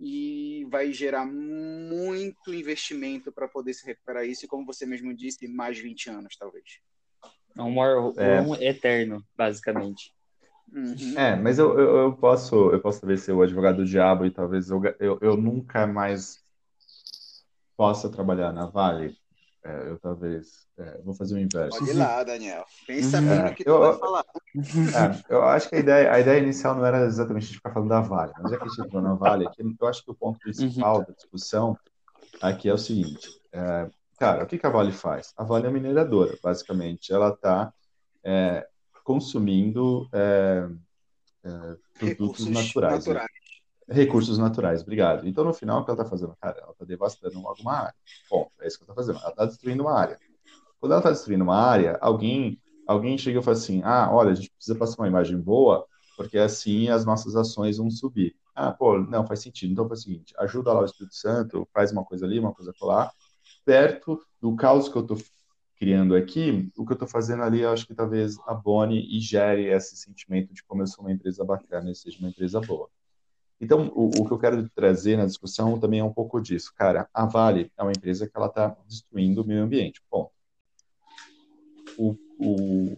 [0.00, 5.48] e vai gerar muito investimento para poder se recuperar isso, e como você mesmo disse,
[5.48, 6.78] mais 20 anos, talvez.
[7.56, 7.82] É um,
[8.16, 8.40] é.
[8.40, 10.14] um eterno, basicamente.
[10.72, 11.18] Uhum.
[11.18, 14.30] É, mas eu, eu, eu, posso eu posso talvez ser o advogado do diabo e
[14.30, 16.44] talvez eu, eu, eu nunca mais
[17.76, 19.16] possa trabalhar na Vale.
[19.66, 21.80] É, eu talvez é, vou fazer o inverso.
[21.80, 22.64] Pode ir lá, Daniel.
[22.86, 24.24] Pensa bem no que tu eu, vai falar.
[24.56, 27.72] É, eu acho que a ideia, a ideia inicial não era exatamente a gente ficar
[27.72, 30.10] falando da Vale, mas já que a gente entrou na Vale, aqui, eu acho que
[30.10, 31.04] o ponto principal uhum.
[31.04, 31.78] da discussão
[32.40, 33.28] aqui é o seguinte.
[33.52, 35.34] É, cara, o que, que a Vale faz?
[35.36, 37.12] A Vale é mineradora, basicamente.
[37.12, 37.72] Ela está
[38.22, 38.66] é,
[39.02, 40.68] consumindo é,
[41.44, 41.50] é,
[41.98, 43.04] produtos Recursos naturais.
[43.04, 43.45] naturais.
[43.88, 45.28] Recursos naturais, obrigado.
[45.28, 46.36] Então, no final, o que ela está fazendo?
[46.40, 47.94] Cara, ela está devastando alguma área.
[48.28, 49.22] Bom, é isso que ela está fazendo.
[49.22, 50.18] Ela está destruindo uma área.
[50.80, 54.34] Quando ela está destruindo uma área, alguém, alguém chega e fala assim: ah, olha, a
[54.34, 58.34] gente precisa passar uma imagem boa, porque assim as nossas ações vão subir.
[58.54, 59.72] Ah, pô, não, faz sentido.
[59.72, 62.72] Então faz o seguinte: ajuda lá o Espírito Santo, faz uma coisa ali, uma coisa
[62.82, 63.12] lá,
[63.64, 65.18] perto do caos que eu estou
[65.76, 69.66] criando aqui, o que eu estou fazendo ali, eu acho que talvez abone e gere
[69.66, 72.88] esse sentimento de como eu sou uma empresa bacana e seja uma empresa boa.
[73.60, 76.72] Então, o, o, que eu quero trazer na discussão também é um pouco disso.
[76.76, 80.02] Cara, a Vale é uma empresa que ela está destruindo o meio ambiente.
[80.10, 80.30] Ponto.
[81.96, 82.96] O, o,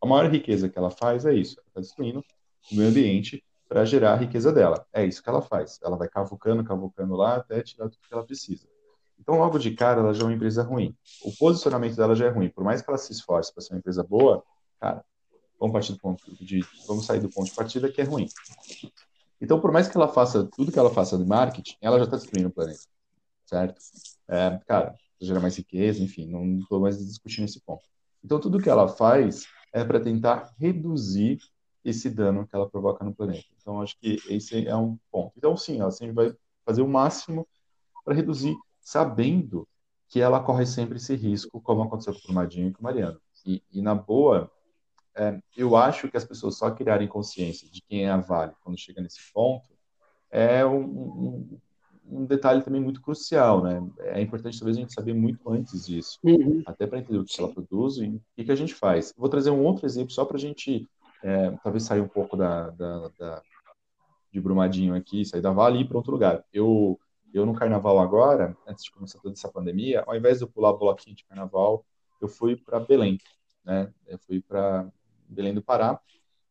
[0.00, 1.58] a maior riqueza que ela faz é isso.
[1.60, 2.24] Ela está destruindo
[2.72, 4.84] o meio ambiente para gerar a riqueza dela.
[4.92, 5.78] É isso que ela faz.
[5.82, 8.66] Ela vai cavucando, cavucando lá até tirar tudo que ela precisa.
[9.18, 10.96] Então, logo de cara, ela já é uma empresa ruim.
[11.22, 12.48] O posicionamento dela já é ruim.
[12.48, 14.42] Por mais que ela se esforce para ser uma empresa boa,
[14.80, 15.04] cara,
[15.60, 18.26] vamos partir do ponto de, vamos sair do ponto de partida que é ruim.
[19.42, 22.16] Então, por mais que ela faça tudo que ela faça de marketing, ela já está
[22.16, 22.84] destruindo o planeta,
[23.44, 23.74] certo?
[24.28, 27.82] É, cara, gera mais riqueza, enfim, não estou mais discutindo esse ponto.
[28.24, 31.40] Então, tudo que ela faz é para tentar reduzir
[31.84, 33.44] esse dano que ela provoca no planeta.
[33.60, 35.32] Então, acho que esse é um ponto.
[35.36, 37.44] Então, sim, ela sempre vai fazer o máximo
[38.04, 39.66] para reduzir, sabendo
[40.08, 43.20] que ela corre sempre esse risco, como aconteceu com o Madinho e com o Mariano.
[43.44, 44.48] E, e na boa,
[45.16, 48.78] é, eu acho que as pessoas só criarem consciência de quem é a Vale quando
[48.78, 49.66] chega nesse ponto
[50.30, 51.58] é um,
[52.06, 53.86] um, detalhe também muito crucial, né?
[53.98, 56.62] É importante talvez a gente saber muito antes disso, uhum.
[56.64, 59.12] até para entender o que ela produz e o que, que a gente faz.
[59.16, 60.88] Vou trazer um outro exemplo só para a gente
[61.22, 63.42] é, talvez sair um pouco da, da, da,
[64.32, 66.42] de Brumadinho aqui, sair da Vale e ir para outro lugar.
[66.50, 66.98] Eu,
[67.32, 70.72] eu no Carnaval agora, antes de começar toda essa pandemia, ao invés de eu pular
[70.72, 71.84] bloquinho de Carnaval,
[72.22, 73.18] eu fui para Belém,
[73.64, 73.92] né?
[74.06, 74.90] Eu fui para
[75.32, 76.00] Belém do Pará,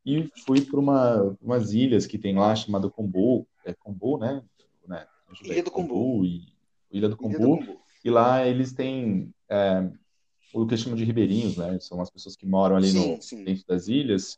[0.06, 4.44] e fui para uma, umas ilhas que tem lá, chamada Combu, é Combu, né?
[4.88, 5.06] né?
[5.44, 6.26] Ilha do Combu.
[6.26, 6.52] E,
[6.92, 9.90] Ilha do Combu, e lá eles têm é,
[10.54, 11.80] o que chamam de ribeirinhos, né?
[11.80, 13.44] São as pessoas que moram ali sim, no, sim.
[13.44, 14.38] dentro das ilhas,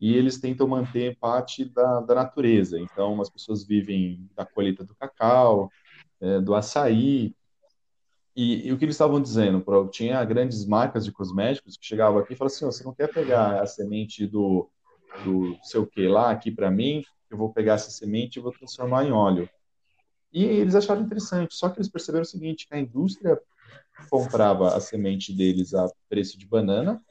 [0.00, 2.78] e eles tentam manter parte da, da natureza.
[2.78, 5.70] Então, as pessoas vivem da colheita do cacau,
[6.20, 7.34] é, do açaí,
[8.34, 9.64] e, e, o que eles estavam dizendo?
[9.90, 13.12] Tinha grandes marcas de cosméticos que chegavam aqui e falavam assim: oh, você não quer
[13.12, 14.68] pegar a semente do,
[15.24, 17.02] do sei o que lá aqui para mim?
[17.28, 19.48] Eu vou pegar essa semente e vou transformar em óleo.
[20.32, 23.40] E eles acharam interessante, só que eles perceberam o seguinte: a indústria
[24.08, 27.02] comprava a semente deles a preço de banana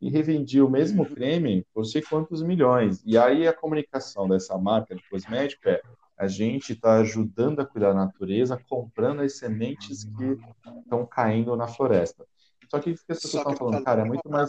[0.00, 3.00] e revendia o mesmo creme por sei quantos milhões.
[3.06, 5.80] E aí a comunicação dessa marca de cosmético é:
[6.22, 10.38] a gente está ajudando a cuidar da natureza, comprando as sementes que
[10.78, 12.24] estão caindo na floresta.
[12.70, 14.48] Só que o que as pessoas estão falando, cara, é muito mais.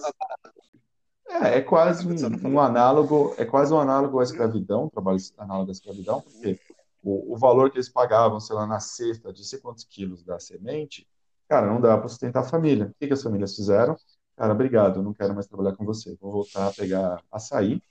[1.28, 5.72] É, é quase um, um, análogo, é quase um análogo à escravidão, trabalho análogo à
[5.72, 6.60] escravidão, porque
[7.02, 10.40] o, o, valor que eles pagavam, sei lá, na cesta de sei quantos quilos da
[10.40, 11.08] semente,
[11.50, 12.86] cara, não dá para sustentar a família.
[12.86, 13.98] O que, que as famílias fizeram?
[14.38, 16.16] Cara, obrigado, não quero mais trabalhar com você.
[16.22, 17.82] Vou voltar a pegar açaí,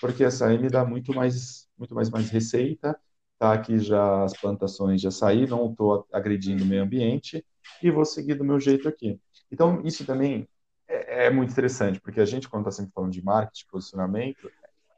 [0.00, 2.98] porque açaí me dá muito mais muito mais, mais receita,
[3.38, 7.44] tá aqui já as plantações já saí, não estou agredindo o meio ambiente
[7.82, 9.20] e vou seguir do meu jeito aqui.
[9.50, 10.48] Então, isso também
[10.88, 14.50] é, é muito interessante, porque a gente, quando está sempre falando de marketing, posicionamento,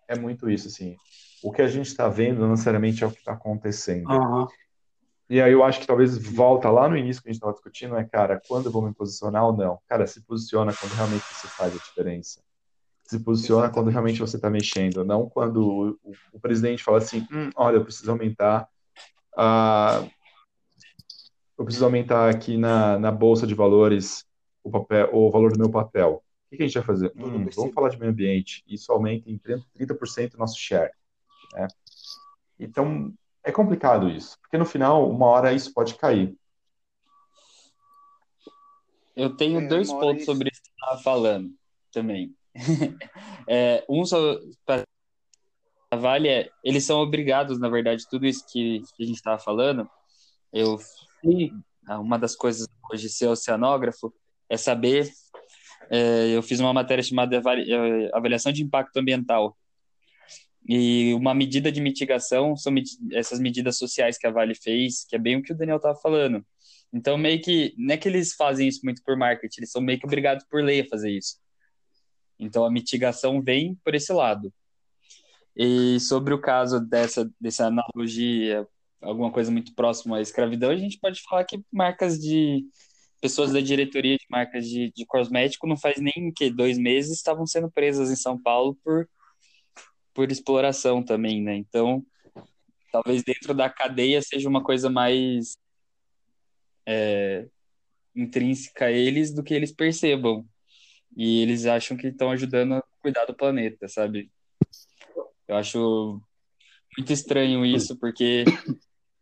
[0.09, 0.97] é muito isso, assim,
[1.43, 4.11] o que a gente está vendo não necessariamente é o que está acontecendo.
[4.11, 4.47] Uhum.
[5.29, 7.97] E aí eu acho que talvez volta lá no início que a gente estava discutindo,
[7.97, 9.81] é, cara, quando eu vou me posicionar ou não?
[9.89, 12.46] Cara, se posiciona quando realmente você faz a diferença
[13.07, 13.75] se posiciona Exatamente.
[13.75, 17.85] quando realmente você está mexendo, não quando o, o, presidente fala assim, hum, olha, eu
[17.85, 18.69] preciso aumentar
[19.37, 20.05] a,
[21.57, 24.25] eu preciso aumentar aqui na, na bolsa de valores
[24.63, 26.23] o papel, o valor do meu papel.
[26.47, 27.13] O que, que a gente vai fazer?
[27.17, 28.63] Hum, vamos falar de meio ambiente.
[28.67, 30.93] Isso aumenta em 30% o nosso share.
[31.55, 31.69] Né?
[32.59, 33.13] Então,
[33.45, 36.37] é complicado isso, porque no final, uma hora isso pode cair.
[39.15, 40.27] Eu tenho é, dois pontos isso...
[40.27, 41.55] sobre isso que você estava falando
[41.91, 42.36] também.
[43.49, 44.03] é, um
[44.65, 44.83] para
[45.91, 49.39] a Vale é, eles são obrigados, na verdade, tudo isso que, que a gente estava
[49.39, 49.89] falando.
[50.53, 50.79] Eu
[51.89, 54.13] uma das coisas hoje ser oceanógrafo
[54.49, 55.11] é saber.
[55.91, 59.57] É, eu fiz uma matéria chamada é, avaliação de impacto ambiental
[60.69, 62.75] e uma medida de mitigação são
[63.13, 65.97] essas medidas sociais que a Vale fez, que é bem o que o Daniel estava
[65.97, 66.45] falando.
[66.93, 69.99] Então, meio que, não é que eles fazem isso muito por marketing, eles são meio
[69.99, 71.37] que obrigados por lei a fazer isso.
[72.39, 74.53] Então a mitigação vem por esse lado.
[75.57, 78.67] E sobre o caso dessa, dessa analogia,
[79.01, 82.65] alguma coisa muito próxima à escravidão, a gente pode falar que marcas de
[83.21, 87.47] pessoas da diretoria de marcas de, de cosmético não faz nem que dois meses estavam
[87.47, 89.09] sendo presas em São Paulo por
[90.15, 91.57] por exploração também, né?
[91.57, 92.05] Então
[92.91, 95.59] talvez dentro da cadeia seja uma coisa mais
[96.87, 97.47] é,
[98.15, 100.47] intrínseca a eles do que eles percebam.
[101.17, 104.31] E eles acham que estão ajudando a cuidar do planeta, sabe?
[105.49, 106.21] Eu acho
[106.97, 108.45] muito estranho isso, porque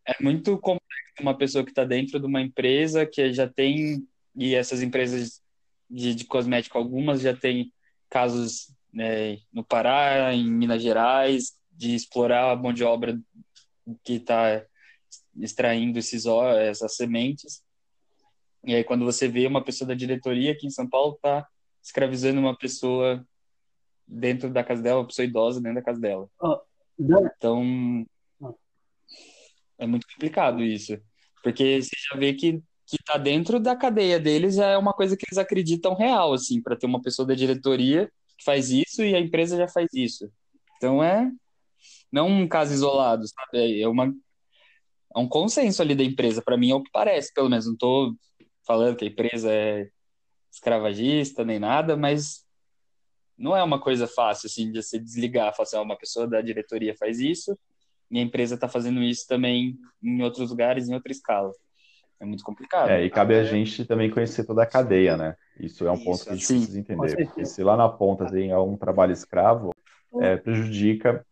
[0.06, 0.84] é muito complexo
[1.20, 5.40] uma pessoa que está dentro de uma empresa que já tem, e essas empresas
[5.88, 7.72] de, de cosmético, algumas já têm
[8.10, 13.18] casos né, no Pará, em Minas Gerais, de explorar a mão de obra
[14.02, 14.64] que está
[15.36, 17.62] extraindo esses, essas sementes.
[18.64, 21.46] E aí, quando você vê uma pessoa da diretoria aqui em São Paulo, está
[21.84, 23.24] escravizando uma pessoa
[24.06, 26.28] dentro da casa dela, uma pessoa idosa dentro da casa dela.
[27.36, 28.06] Então,
[29.78, 30.98] é muito complicado isso.
[31.42, 35.16] Porque você já vê que, que tá dentro da cadeia deles já é uma coisa
[35.16, 39.14] que eles acreditam real, assim, para ter uma pessoa da diretoria que faz isso e
[39.14, 40.30] a empresa já faz isso.
[40.76, 41.30] Então é
[42.10, 43.80] não um caso isolado, sabe?
[43.80, 44.12] É uma
[45.16, 47.66] é um consenso ali da empresa, para mim é o que parece, pelo menos.
[47.66, 48.16] Não tô
[48.66, 49.88] falando que a empresa é
[50.54, 52.44] escravagista nem nada, mas
[53.36, 56.96] não é uma coisa fácil assim de se desligar, falar assim, uma pessoa da diretoria
[56.96, 57.58] faz isso
[58.10, 61.50] e a empresa está fazendo isso também em outros lugares, em outra escala.
[62.20, 62.90] É muito complicado.
[62.90, 65.36] É, e cabe a gente também conhecer toda a cadeia, né?
[65.58, 66.58] Isso é um ponto que a gente sim.
[66.58, 67.26] precisa entender.
[67.26, 69.74] Porque se lá na ponta tem algum trabalho escravo,
[70.20, 71.26] é, prejudica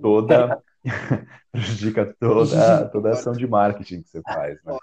[0.00, 0.60] toda
[1.52, 4.76] prejudica toda, toda a ação de marketing que você faz, né?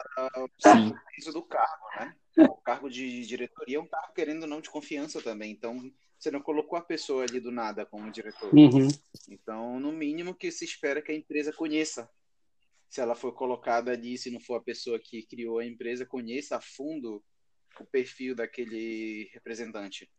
[0.58, 0.94] Sim.
[1.18, 2.14] Isso do cargo, né?
[2.38, 5.52] O cargo de diretoria é um cargo querendo não de confiança também.
[5.52, 8.54] Então, você não colocou a pessoa ali do nada como diretor.
[8.54, 8.88] Uhum.
[9.30, 12.10] Então, no mínimo que se espera que a empresa conheça.
[12.90, 16.58] Se ela for colocada ali, se não for a pessoa que criou a empresa, conheça
[16.58, 17.24] a fundo
[17.80, 20.10] o perfil daquele representante.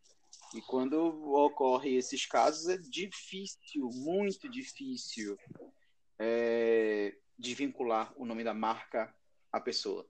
[0.55, 0.97] E quando
[1.33, 5.37] ocorre esses casos, é difícil, muito difícil,
[6.19, 9.13] é, de vincular o nome da marca
[9.51, 10.07] à pessoa.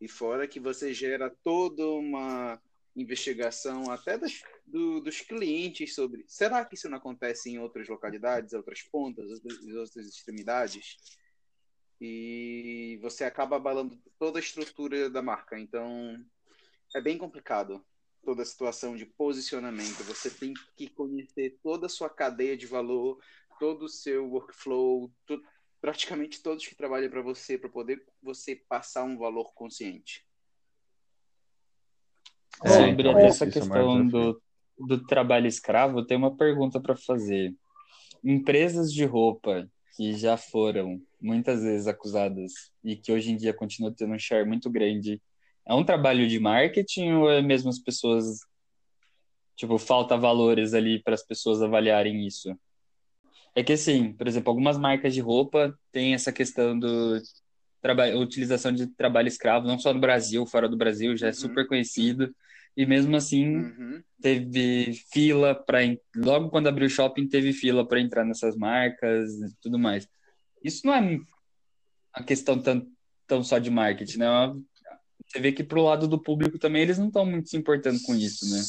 [0.00, 2.60] E fora que você gera toda uma
[2.96, 8.52] investigação até das, do, dos clientes sobre será que isso não acontece em outras localidades,
[8.52, 10.96] outras pontas, outras, outras extremidades?
[12.00, 15.58] E você acaba abalando toda a estrutura da marca.
[15.58, 16.22] Então,
[16.94, 17.84] é bem complicado
[18.24, 20.02] toda a situação de posicionamento.
[20.04, 23.18] Você tem que conhecer toda a sua cadeia de valor,
[23.58, 25.40] todo o seu workflow, tu,
[25.84, 30.24] praticamente todos que trabalham para você, para poder você passar um valor consciente.
[32.64, 34.42] É, Sobre então, essa é questão do,
[34.78, 37.54] do trabalho escravo, tem uma pergunta para fazer.
[38.24, 43.92] Empresas de roupa que já foram muitas vezes acusadas e que hoje em dia continuam
[43.92, 45.20] tendo um share muito grande,
[45.66, 48.40] é um trabalho de marketing ou é mesmo as pessoas
[49.54, 52.58] tipo falta valores ali para as pessoas avaliarem isso?
[53.54, 57.20] É que assim, por exemplo, algumas marcas de roupa têm essa questão do
[57.80, 61.34] trabalho, utilização de trabalho escravo, não só no Brasil, fora do Brasil, já é uhum.
[61.34, 62.34] super conhecido.
[62.76, 64.02] E mesmo assim, uhum.
[64.20, 65.80] teve fila para.
[66.16, 70.08] Logo quando abriu o shopping, teve fila para entrar nessas marcas e tudo mais.
[70.62, 71.20] Isso não é
[72.12, 72.84] a questão tão,
[73.26, 74.26] tão só de marketing, né?
[75.26, 78.14] Você vê que pro lado do público também eles não estão muito se importando com
[78.14, 78.60] isso, né?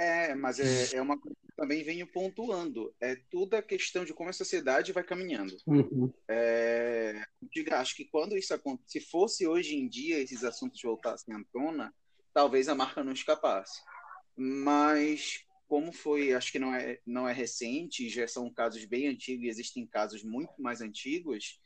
[0.00, 2.94] É, mas é, é uma coisa que também venho pontuando.
[2.98, 5.54] É tudo a questão de como a sociedade vai caminhando.
[5.66, 6.10] Uhum.
[6.26, 7.22] É,
[7.72, 11.92] acho que quando isso acontece, se fosse hoje em dia esses assuntos voltassem à tona,
[12.32, 13.82] talvez a marca não escapasse.
[14.34, 19.46] Mas como foi, acho que não é, não é recente, já são casos bem antigos,
[19.46, 21.60] existem casos muito mais antigos,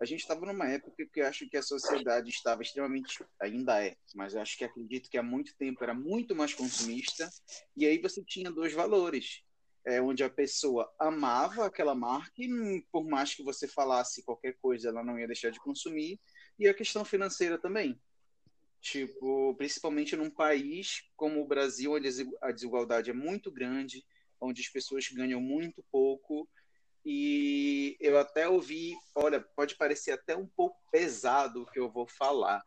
[0.00, 3.96] a gente estava numa época que eu acho que a sociedade estava extremamente, ainda é,
[4.14, 7.28] mas eu acho que acredito que há muito tempo era muito mais consumista,
[7.76, 9.42] e aí você tinha dois valores,
[9.84, 14.88] é, onde a pessoa amava aquela marca e por mais que você falasse qualquer coisa,
[14.88, 16.20] ela não ia deixar de consumir,
[16.58, 17.98] e a questão financeira também.
[18.80, 22.08] Tipo, principalmente num país como o Brasil, onde
[22.42, 24.04] a desigualdade é muito grande,
[24.40, 26.48] onde as pessoas ganham muito pouco.
[27.08, 32.04] E eu até ouvi, olha, pode parecer até um pouco pesado o que eu vou
[32.08, 32.64] falar,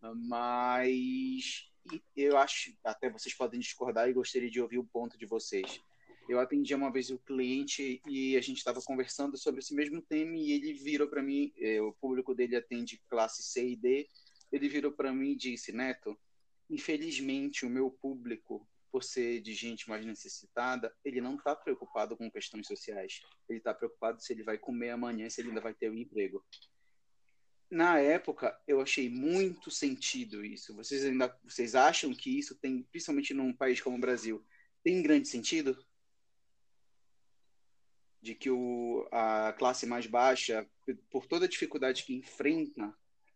[0.00, 1.68] mas
[2.16, 5.80] eu acho, até vocês podem discordar e gostaria de ouvir o ponto de vocês.
[6.28, 10.36] Eu atendi uma vez o cliente e a gente estava conversando sobre esse mesmo tema
[10.36, 14.08] e ele virou para mim, eh, o público dele atende classe C e D,
[14.52, 16.16] ele virou para mim e disse: Neto,
[16.70, 22.30] infelizmente o meu público, por ser de gente mais necessitada, ele não está preocupado com
[22.30, 23.22] questões sociais.
[23.48, 26.44] Ele está preocupado se ele vai comer amanhã, se ele ainda vai ter um emprego.
[27.70, 30.76] Na época, eu achei muito sentido isso.
[30.76, 34.44] Vocês ainda, vocês acham que isso tem, principalmente num país como o Brasil,
[34.84, 35.82] tem grande sentido?
[38.22, 40.64] de que o, a classe mais baixa,
[41.10, 42.94] por toda a dificuldade que enfrenta,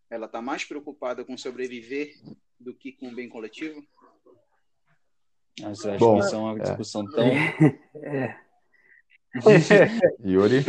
[0.09, 2.15] ela está mais preocupada com sobreviver
[2.59, 3.85] do que com o bem coletivo?
[5.61, 7.07] Mas eu acho Bom, que isso é uma discussão é.
[7.15, 8.03] tão.
[8.03, 8.37] É.
[10.25, 10.65] Yuri?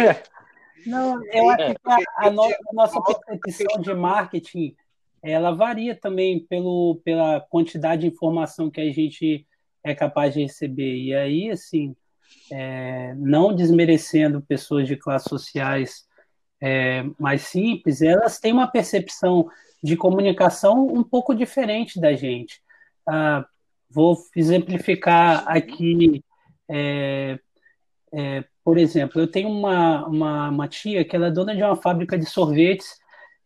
[0.85, 4.75] Não, eu acho que a, a, no, a nossa percepção de marketing
[5.21, 9.45] ela varia também pelo, pela quantidade de informação que a gente
[9.83, 10.95] é capaz de receber.
[10.95, 11.95] E aí, assim,
[12.51, 16.05] é, não desmerecendo pessoas de classes sociais
[16.61, 19.49] é, mais simples, elas têm uma percepção
[19.83, 22.61] de comunicação um pouco diferente da gente.
[23.07, 23.45] Ah,
[23.89, 26.23] vou exemplificar aqui,
[26.69, 27.39] é,
[28.13, 31.75] é, por exemplo, eu tenho uma, uma, uma tia que ela é dona de uma
[31.75, 32.97] fábrica de sorvetes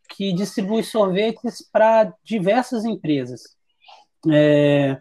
[0.08, 3.42] que distribui sorvetes para diversas empresas.
[4.30, 5.00] É,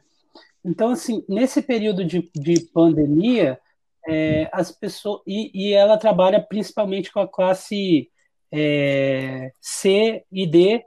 [0.63, 3.59] então, assim, nesse período de, de pandemia,
[4.07, 8.09] é, as pessoas e, e, ela trabalha principalmente com a classe
[8.51, 10.83] é, C e D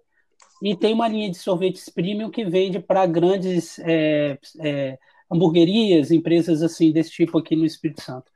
[0.62, 4.98] e tem uma linha de sorvetes premium que vende para grandes é, é,
[5.30, 8.30] hamburguerias, empresas assim desse tipo aqui no Espírito Santo.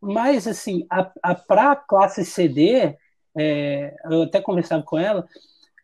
[0.00, 2.96] Mas assim, a, a para a classe CD,
[3.36, 5.26] é, eu até conversava com ela,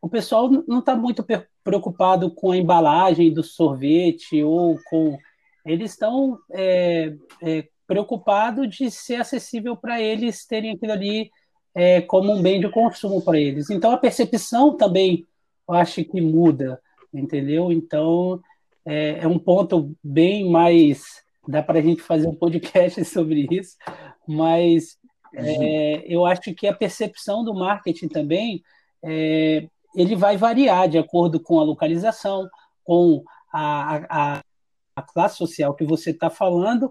[0.02, 1.24] o pessoal não está muito
[1.64, 5.18] preocupado com a embalagem do sorvete ou com
[5.64, 11.30] eles estão é, é, preocupado de ser acessível para eles terem aquilo ali
[11.74, 13.70] é, como um bem de consumo para eles.
[13.70, 15.26] Então a percepção também
[15.68, 16.80] eu acho que muda,
[17.12, 17.70] entendeu?
[17.70, 18.40] Então
[18.86, 23.76] é, é um ponto bem mais dá para a gente fazer um podcast sobre isso,
[24.26, 24.98] mas
[25.34, 28.62] é, eu acho que a percepção do marketing também
[29.02, 32.48] é, ele vai variar de acordo com a localização,
[32.84, 34.42] com a, a,
[34.94, 36.90] a classe social que você está falando,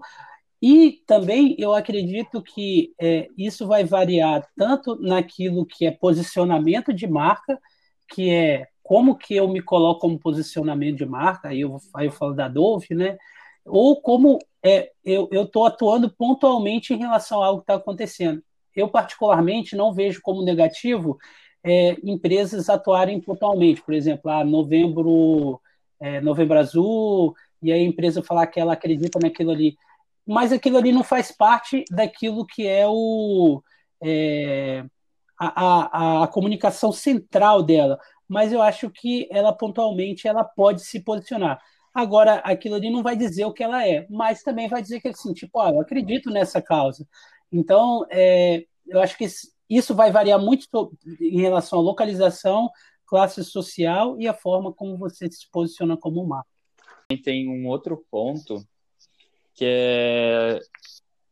[0.60, 7.06] e também eu acredito que é, isso vai variar tanto naquilo que é posicionamento de
[7.06, 7.60] marca,
[8.08, 12.12] que é como que eu me coloco como posicionamento de marca, aí eu, aí eu
[12.12, 13.18] falo da Dove, né?
[13.64, 18.42] Ou como é, eu estou atuando pontualmente em relação a algo que está acontecendo.
[18.74, 21.18] Eu, particularmente, não vejo como negativo
[21.62, 23.82] é, empresas atuarem pontualmente.
[23.82, 25.60] Por exemplo, a novembro,
[26.00, 29.76] é, novembro Azul, e a empresa falar que ela acredita naquilo ali
[30.28, 33.62] mas aquilo ali não faz parte daquilo que é o
[34.02, 34.84] é,
[35.38, 37.98] a, a, a, comunicação central dela.
[38.26, 41.60] Mas eu acho que ela pontualmente ela pode se posicionar.
[41.94, 45.08] Agora, aquilo ali não vai dizer o que ela é, mas também vai dizer que
[45.08, 47.06] assim, tipo, ah, eu acredito nessa causa.
[47.50, 49.26] Então, é, eu acho que
[49.68, 52.70] isso vai variar muito em relação à localização,
[53.06, 56.48] classe social e a forma como você se posiciona como marca.
[57.24, 58.62] Tem um outro ponto
[59.54, 60.60] que é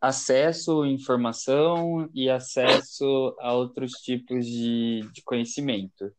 [0.00, 6.12] acesso à informação e acesso a outros tipos de, de conhecimento.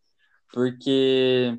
[0.51, 1.57] Porque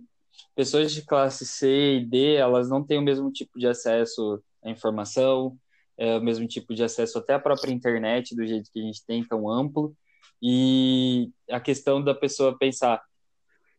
[0.55, 4.71] pessoas de classe C e D, elas não têm o mesmo tipo de acesso à
[4.71, 5.57] informação,
[5.97, 9.05] é, o mesmo tipo de acesso até à própria internet, do jeito que a gente
[9.05, 9.95] tem, tão amplo.
[10.41, 13.03] E a questão da pessoa pensar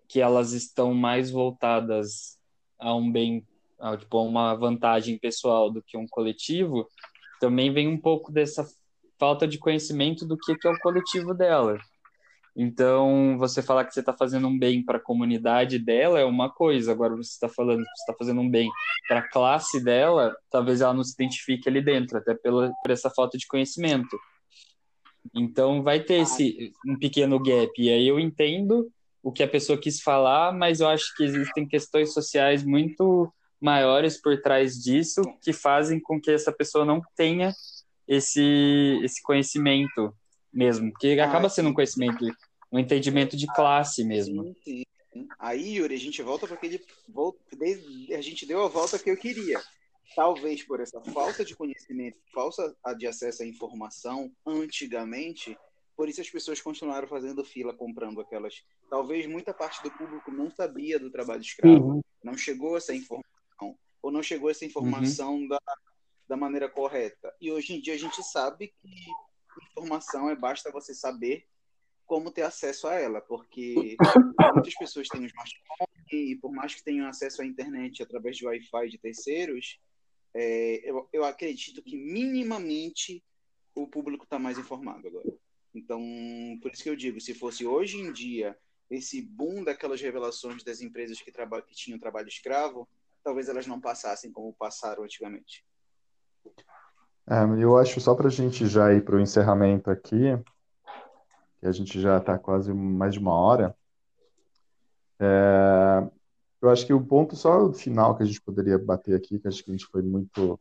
[0.08, 2.38] que elas estão mais voltadas
[2.78, 3.46] a um bem
[3.98, 6.90] tipo, uma vantagem pessoal do que um coletivo,
[7.40, 8.66] também vem um pouco dessa
[9.20, 11.78] falta de conhecimento do que, que é o coletivo dela.
[12.56, 16.50] Então, você falar que você está fazendo um bem para a comunidade dela é uma
[16.50, 18.70] coisa, agora você está falando que você está fazendo um bem
[19.08, 23.10] para a classe dela, talvez ela não se identifique ali dentro, até pela, por essa
[23.10, 24.18] falta de conhecimento.
[25.34, 27.72] Então, vai ter esse um pequeno gap.
[27.78, 31.68] E aí eu entendo o que a pessoa quis falar, mas eu acho que existem
[31.68, 37.54] questões sociais muito maiores por trás disso que fazem com que essa pessoa não tenha
[38.08, 40.14] esse, esse conhecimento
[40.52, 42.26] mesmo, que acaba ah, sendo um conhecimento,
[42.72, 44.56] um entendimento de classe mesmo.
[44.64, 44.84] Sim,
[45.14, 45.28] sim.
[45.38, 46.84] Aí, Yuri, a gente volta para aquele.
[48.18, 49.62] A gente deu a volta que eu queria.
[50.16, 55.56] Talvez por essa falta de conhecimento, falta de acesso à informação antigamente,
[55.96, 58.64] por isso as pessoas continuaram fazendo fila comprando aquelas.
[58.90, 62.02] Talvez muita parte do público não sabia do trabalho escravo, uhum.
[62.24, 63.39] não chegou essa informação
[64.02, 65.48] ou não chegou essa informação uhum.
[65.48, 65.60] da,
[66.28, 67.34] da maneira correta.
[67.40, 68.90] E hoje em dia a gente sabe que
[69.72, 71.46] informação é basta você saber
[72.06, 73.96] como ter acesso a ela, porque
[74.54, 78.46] muitas pessoas têm um smartphone e por mais que tenham acesso à internet através de
[78.48, 79.80] Wi-Fi de terceiros,
[80.34, 83.24] é, eu, eu acredito que minimamente
[83.76, 85.32] o público está mais informado agora.
[85.74, 86.02] Então,
[86.62, 88.58] por isso que eu digo, se fosse hoje em dia
[88.90, 92.90] esse boom daquelas revelações das empresas que, que tinham trabalho escravo,
[93.24, 95.66] talvez elas não passassem como passaram antigamente.
[97.30, 100.38] É, eu acho só para a gente já ir para o encerramento aqui,
[101.60, 103.76] que a gente já está quase mais de uma hora.
[105.20, 106.10] É,
[106.62, 109.64] eu acho que o ponto só final que a gente poderia bater aqui, que acho
[109.64, 110.60] que a gente foi muito.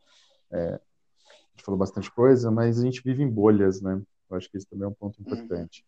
[0.50, 4.00] É, a gente falou bastante coisa, mas a gente vive em bolhas, né?
[4.30, 5.84] Eu acho que isso também é um ponto importante.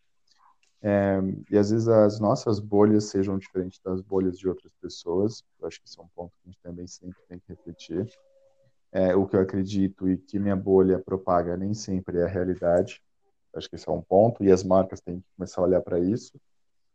[0.83, 1.19] É,
[1.51, 5.45] e às vezes as nossas bolhas sejam diferentes das bolhas de outras pessoas.
[5.61, 8.11] Eu acho que isso é um ponto que a gente também sempre tem que refletir.
[8.93, 13.03] É, o que eu acredito e que minha bolha propaga nem sempre é a realidade.
[13.53, 14.43] Eu acho que esse é um ponto.
[14.43, 16.41] E as marcas têm que começar a olhar para isso.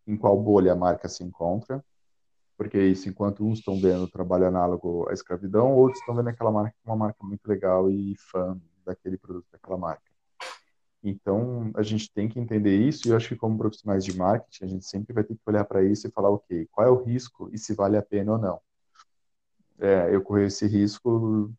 [0.07, 1.83] Em qual bolha a marca se encontra
[2.57, 6.75] porque isso, enquanto uns estão vendo trabalho análogo à escravidão, outros estão vendo aquela marca
[6.85, 10.14] uma marca muito legal e fã daquele produto daquela marca.
[11.07, 14.63] Então, a gente tem que entender isso e eu acho que como profissionais de marketing,
[14.65, 17.03] a gente sempre vai ter que olhar para isso e falar, ok, qual é o
[17.03, 18.59] risco e se vale a pena ou não.
[19.77, 21.53] É, eu correr esse risco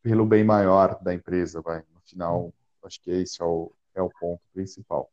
[0.00, 1.78] pelo bem maior da empresa, vai.
[1.92, 5.10] No final, acho que esse é o, é o ponto principal.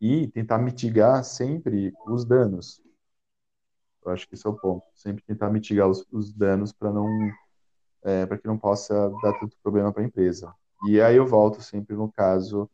[0.00, 2.80] E tentar mitigar sempre os danos.
[4.04, 4.86] Eu acho que esse é o ponto.
[4.94, 7.08] Sempre tentar mitigar os, os danos para não
[8.04, 10.54] é, para que não possa dar tanto problema para a empresa.
[10.86, 12.70] E aí eu volto sempre no caso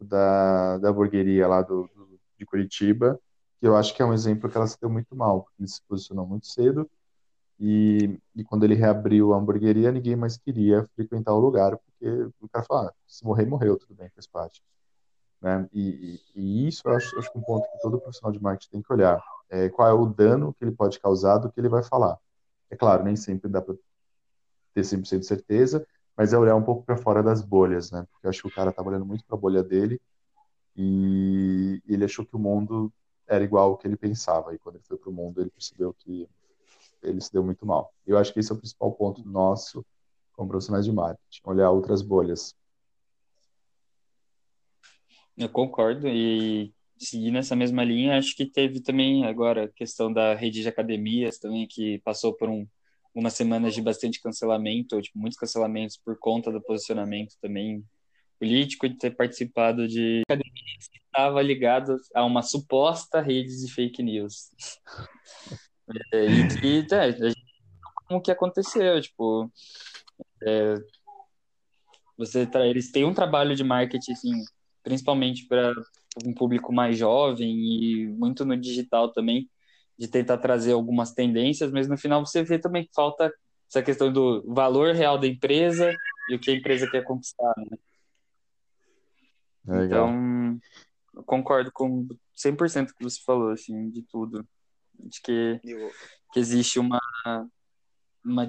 [0.00, 3.20] da, da hamburgueria lá do, do, de Curitiba,
[3.60, 5.68] que eu acho que é um exemplo que ela se deu muito mal, porque ele
[5.68, 6.88] se posicionou muito cedo
[7.58, 12.48] e, e quando ele reabriu a hamburgueria, ninguém mais queria frequentar o lugar, porque o
[12.48, 14.62] cara fala, ah, se morrer, morreu, tudo bem, faz parte.
[15.40, 15.68] Né?
[15.72, 18.82] E, e, e isso eu acho, acho um ponto que todo profissional de marketing tem
[18.82, 21.82] que olhar é, qual é o dano que ele pode causar do que ele vai
[21.82, 22.18] falar.
[22.70, 23.74] É claro, nem sempre dá para
[24.74, 25.86] ter 100% de certeza,
[26.16, 28.06] mas é olhar um pouco para fora das bolhas, né?
[28.10, 30.00] Porque eu acho que o cara estava olhando muito para a bolha dele
[30.74, 32.92] e ele achou que o mundo
[33.26, 34.54] era igual ao que ele pensava.
[34.54, 36.28] E quando ele foi para o mundo, ele percebeu que
[37.02, 37.92] ele se deu muito mal.
[38.06, 39.84] Eu acho que esse é o principal ponto nosso
[40.32, 42.54] como profissionais de marketing, olhar outras bolhas.
[45.36, 50.34] Eu concordo e seguir nessa mesma linha, acho que teve também agora a questão da
[50.34, 52.66] rede de academias também, que passou por um,
[53.16, 57.82] umas semanas de bastante cancelamento, tipo, muitos cancelamentos por conta do posicionamento também
[58.38, 64.02] político, de ter participado de academias que estava ligado a uma suposta rede de fake
[64.02, 64.50] news.
[66.12, 67.32] é, e que, é,
[68.06, 69.50] como que aconteceu, tipo,
[70.46, 70.74] é,
[72.18, 74.44] você eles têm um trabalho de marketing, assim,
[74.82, 75.72] principalmente para
[76.24, 79.48] um público mais jovem e muito no digital também,
[79.98, 83.32] de tentar trazer algumas tendências, mas no final você vê também que falta
[83.68, 85.92] essa questão do valor real da empresa
[86.28, 87.76] e o que a empresa quer conquistar, né?
[89.66, 90.08] Legal.
[90.08, 90.60] Então,
[91.14, 94.46] eu concordo com 100% que você falou, assim, de tudo.
[94.98, 95.60] De que,
[96.32, 97.00] que existe uma,
[98.24, 98.48] uma,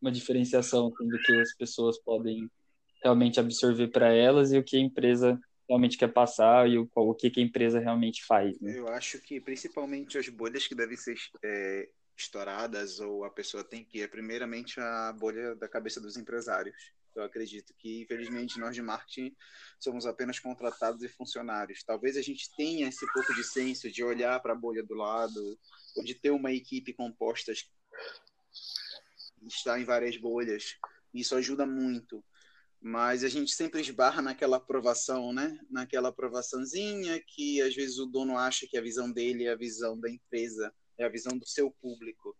[0.00, 2.50] uma diferenciação assim, do que as pessoas podem
[3.02, 5.38] realmente absorver para elas e o que a empresa
[5.68, 8.58] realmente quer passar e o, o que, que a empresa realmente faz.
[8.60, 8.78] Né?
[8.78, 13.84] Eu acho que principalmente as bolhas que devem ser é, estouradas ou a pessoa tem
[13.84, 16.76] que é primeiramente a bolha da cabeça dos empresários.
[17.14, 19.34] Eu acredito que, infelizmente, nós de marketing
[19.80, 21.82] somos apenas contratados e funcionários.
[21.82, 25.58] Talvez a gente tenha esse pouco de senso de olhar para a bolha do lado,
[25.96, 27.52] ou de ter uma equipe composta
[29.46, 30.76] estar em várias bolhas.
[31.14, 32.22] Isso ajuda muito
[32.80, 35.58] mas a gente sempre esbarra naquela aprovação, né?
[35.70, 39.98] Naquela aprovaçãozinha que às vezes o dono acha que a visão dele é a visão
[39.98, 42.36] da empresa, é a visão do seu público.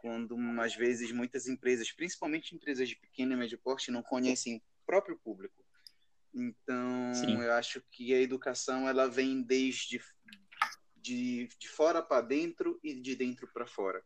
[0.00, 4.62] Quando às vezes muitas empresas, principalmente empresas de pequeno e médio porte, não conhecem o
[4.86, 5.64] próprio público.
[6.34, 7.40] Então, Sim.
[7.40, 10.00] eu acho que a educação ela vem desde
[10.96, 14.02] de, de fora para dentro e de dentro para fora.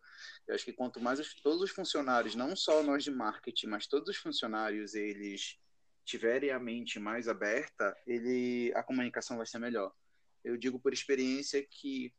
[0.47, 3.87] Eu acho que quanto mais os, todos os funcionários, não só nós de marketing, mas
[3.87, 5.57] todos os funcionários, eles
[6.09, 9.93] tiverem a mente mais aberta, ele a comunicação vai ser melhor.
[10.43, 12.15] Eu digo por experiência que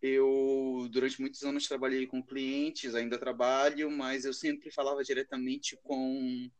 [0.00, 6.50] eu durante muitos anos trabalhei com clientes, ainda trabalho, mas eu sempre falava diretamente com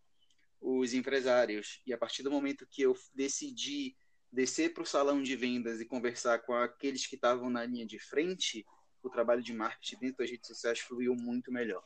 [0.61, 1.81] os empresários.
[1.87, 3.97] E a partir do momento que eu decidi
[4.31, 7.99] descer para o salão de vendas e conversar com aqueles que estavam na linha de
[7.99, 8.66] frente,
[9.03, 11.83] o trabalho de marketing dentro das redes sociais fluiu muito melhor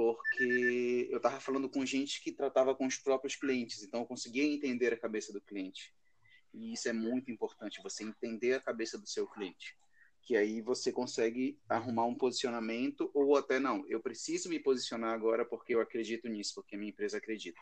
[0.00, 4.42] porque eu estava falando com gente que tratava com os próprios clientes, então eu conseguia
[4.42, 5.94] entender a cabeça do cliente.
[6.54, 9.76] E isso é muito importante, você entender a cabeça do seu cliente.
[10.22, 15.44] Que aí você consegue arrumar um posicionamento, ou até não, eu preciso me posicionar agora
[15.44, 17.60] porque eu acredito nisso, porque a minha empresa acredita.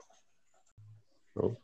[1.34, 1.60] Show.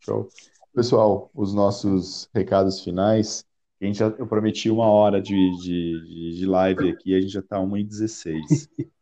[0.00, 0.28] Show.
[0.74, 3.46] Pessoal, os nossos recados finais.
[3.80, 7.40] A gente já, eu prometi uma hora de, de, de live aqui, a gente já
[7.40, 8.68] está 1h16.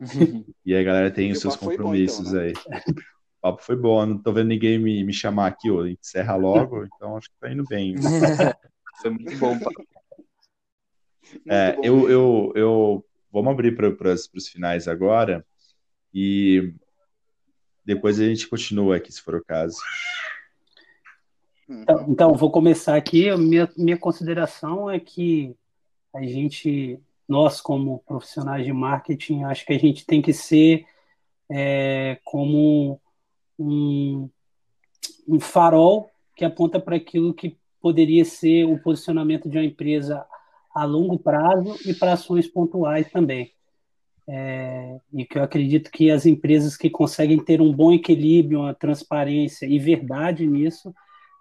[0.64, 2.78] e aí a galera tem os seus compromissos bom, então, né?
[2.78, 2.82] aí.
[3.38, 6.84] O papo foi bom, não tô vendo ninguém me, me chamar aqui, ó, encerra logo,
[6.84, 7.94] então acho que tá indo bem.
[9.00, 9.86] foi muito bom, papo.
[11.48, 15.44] É, eu, eu, eu, vamos abrir para os finais agora
[16.12, 16.72] e
[17.84, 19.78] depois a gente continua aqui, se for o caso.
[21.68, 23.34] Então, então vou começar aqui.
[23.36, 25.54] Minha, minha consideração é que
[26.14, 26.98] a gente,
[27.28, 30.86] nós como profissionais de marketing, acho que a gente tem que ser
[31.50, 33.00] é, como
[33.58, 34.28] um,
[35.28, 40.24] um farol que aponta para aquilo que poderia ser o posicionamento de uma empresa
[40.74, 43.52] a longo prazo e para ações pontuais também.
[44.28, 48.74] É, e que eu acredito que as empresas que conseguem ter um bom equilíbrio, uma
[48.74, 50.92] transparência e verdade nisso,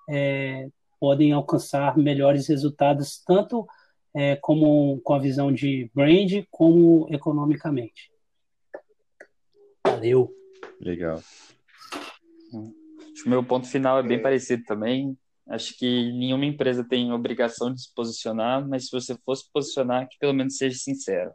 [0.10, 0.70] é,
[1.00, 3.68] podem alcançar melhores resultados, tanto
[4.16, 8.12] é, como com a visão de brand, como economicamente.
[9.86, 10.34] Valeu.
[10.80, 11.18] Legal.
[11.18, 15.18] Acho que o meu ponto final é bem parecido também.
[15.48, 20.08] Acho que nenhuma empresa tem obrigação de se posicionar, mas se você for se posicionar,
[20.10, 21.32] que pelo menos seja sincero.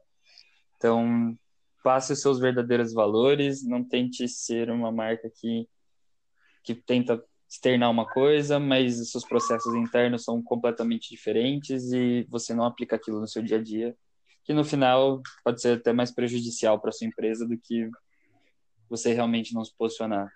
[0.77, 1.39] Então,
[1.85, 5.69] passe os seus verdadeiros valores, não tente ser uma marca que,
[6.65, 12.55] que tenta externar uma coisa, mas os seus processos internos são completamente diferentes e você
[12.55, 13.97] não aplica aquilo no seu dia a dia,
[14.45, 17.91] que no final pode ser até mais prejudicial para sua empresa do que
[18.89, 20.33] você realmente não se posicionar.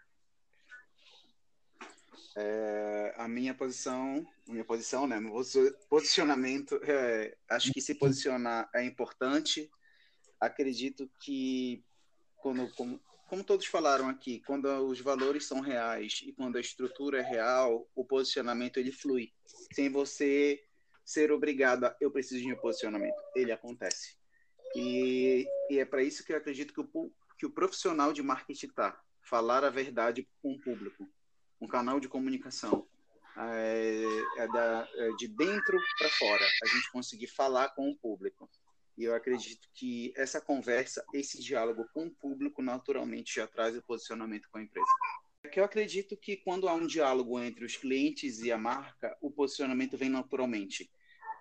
[2.36, 5.40] É, a minha posição, minha posição, né, meu
[5.88, 9.70] posicionamento, é, acho que se posicionar é importante.
[10.40, 11.84] Acredito que
[12.38, 12.68] quando,
[13.26, 17.88] como todos falaram aqui, quando os valores são reais e quando a estrutura é real,
[17.94, 19.32] o posicionamento ele flui,
[19.72, 20.62] sem você
[21.04, 24.16] ser obrigado a eu preciso de um posicionamento, ele acontece.
[24.74, 28.66] E, e é para isso que eu acredito que o, que o profissional de marketing
[28.66, 31.08] está, falar a verdade com o público.
[31.60, 32.86] Um canal de comunicação.
[33.36, 34.04] É,
[34.38, 38.48] é da, é de dentro para fora, a gente conseguir falar com o público.
[38.96, 43.82] E eu acredito que essa conversa, esse diálogo com o público, naturalmente já traz o
[43.82, 44.86] posicionamento com a empresa.
[45.42, 49.16] É que eu acredito que quando há um diálogo entre os clientes e a marca,
[49.20, 50.90] o posicionamento vem naturalmente.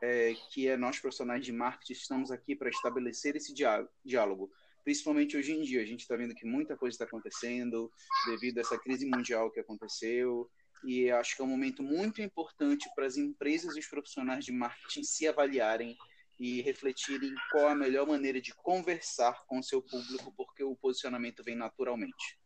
[0.01, 4.51] É, que é nós profissionais de marketing estamos aqui para estabelecer esse diálogo
[4.83, 5.81] principalmente hoje em dia.
[5.81, 7.91] A gente está vendo que muita coisa está acontecendo
[8.25, 10.49] devido a essa crise mundial que aconteceu.
[10.83, 14.51] E acho que é um momento muito importante para as empresas e os profissionais de
[14.51, 15.95] marketing se avaliarem
[16.39, 21.43] e refletirem qual a melhor maneira de conversar com o seu público, porque o posicionamento
[21.43, 22.38] vem naturalmente.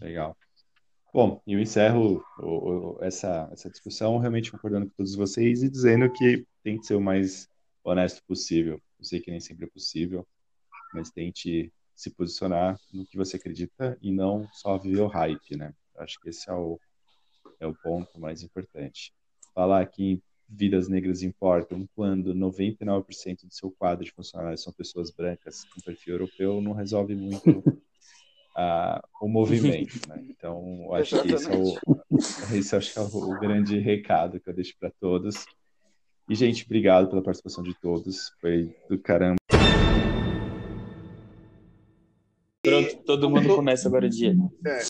[0.00, 0.36] Legal.
[1.12, 6.12] Bom, eu encerro o, o, essa, essa discussão realmente concordando com todos vocês e dizendo
[6.12, 7.48] que tem que ser o mais
[7.82, 8.82] honesto possível.
[8.98, 10.26] Eu sei que nem sempre é possível,
[10.92, 15.72] mas tente se posicionar no que você acredita e não só viver o hype, né?
[15.96, 16.78] Acho que esse é o,
[17.58, 19.14] é o ponto mais importante.
[19.54, 25.64] Falar que vidas negras importam quando 99% do seu quadro de funcionários são pessoas brancas
[25.64, 30.24] com perfil europeu não resolve muito uh, o movimento, né?
[30.28, 31.74] Então, acho que esse é o,
[32.54, 35.44] esse acho que é o, grande recado que eu deixo para todos.
[36.28, 38.32] E, gente, obrigado pela participação de todos.
[38.40, 39.36] Foi do caramba.
[42.62, 44.34] Pronto, todo mundo começa agora o dia.
[44.66, 44.80] É,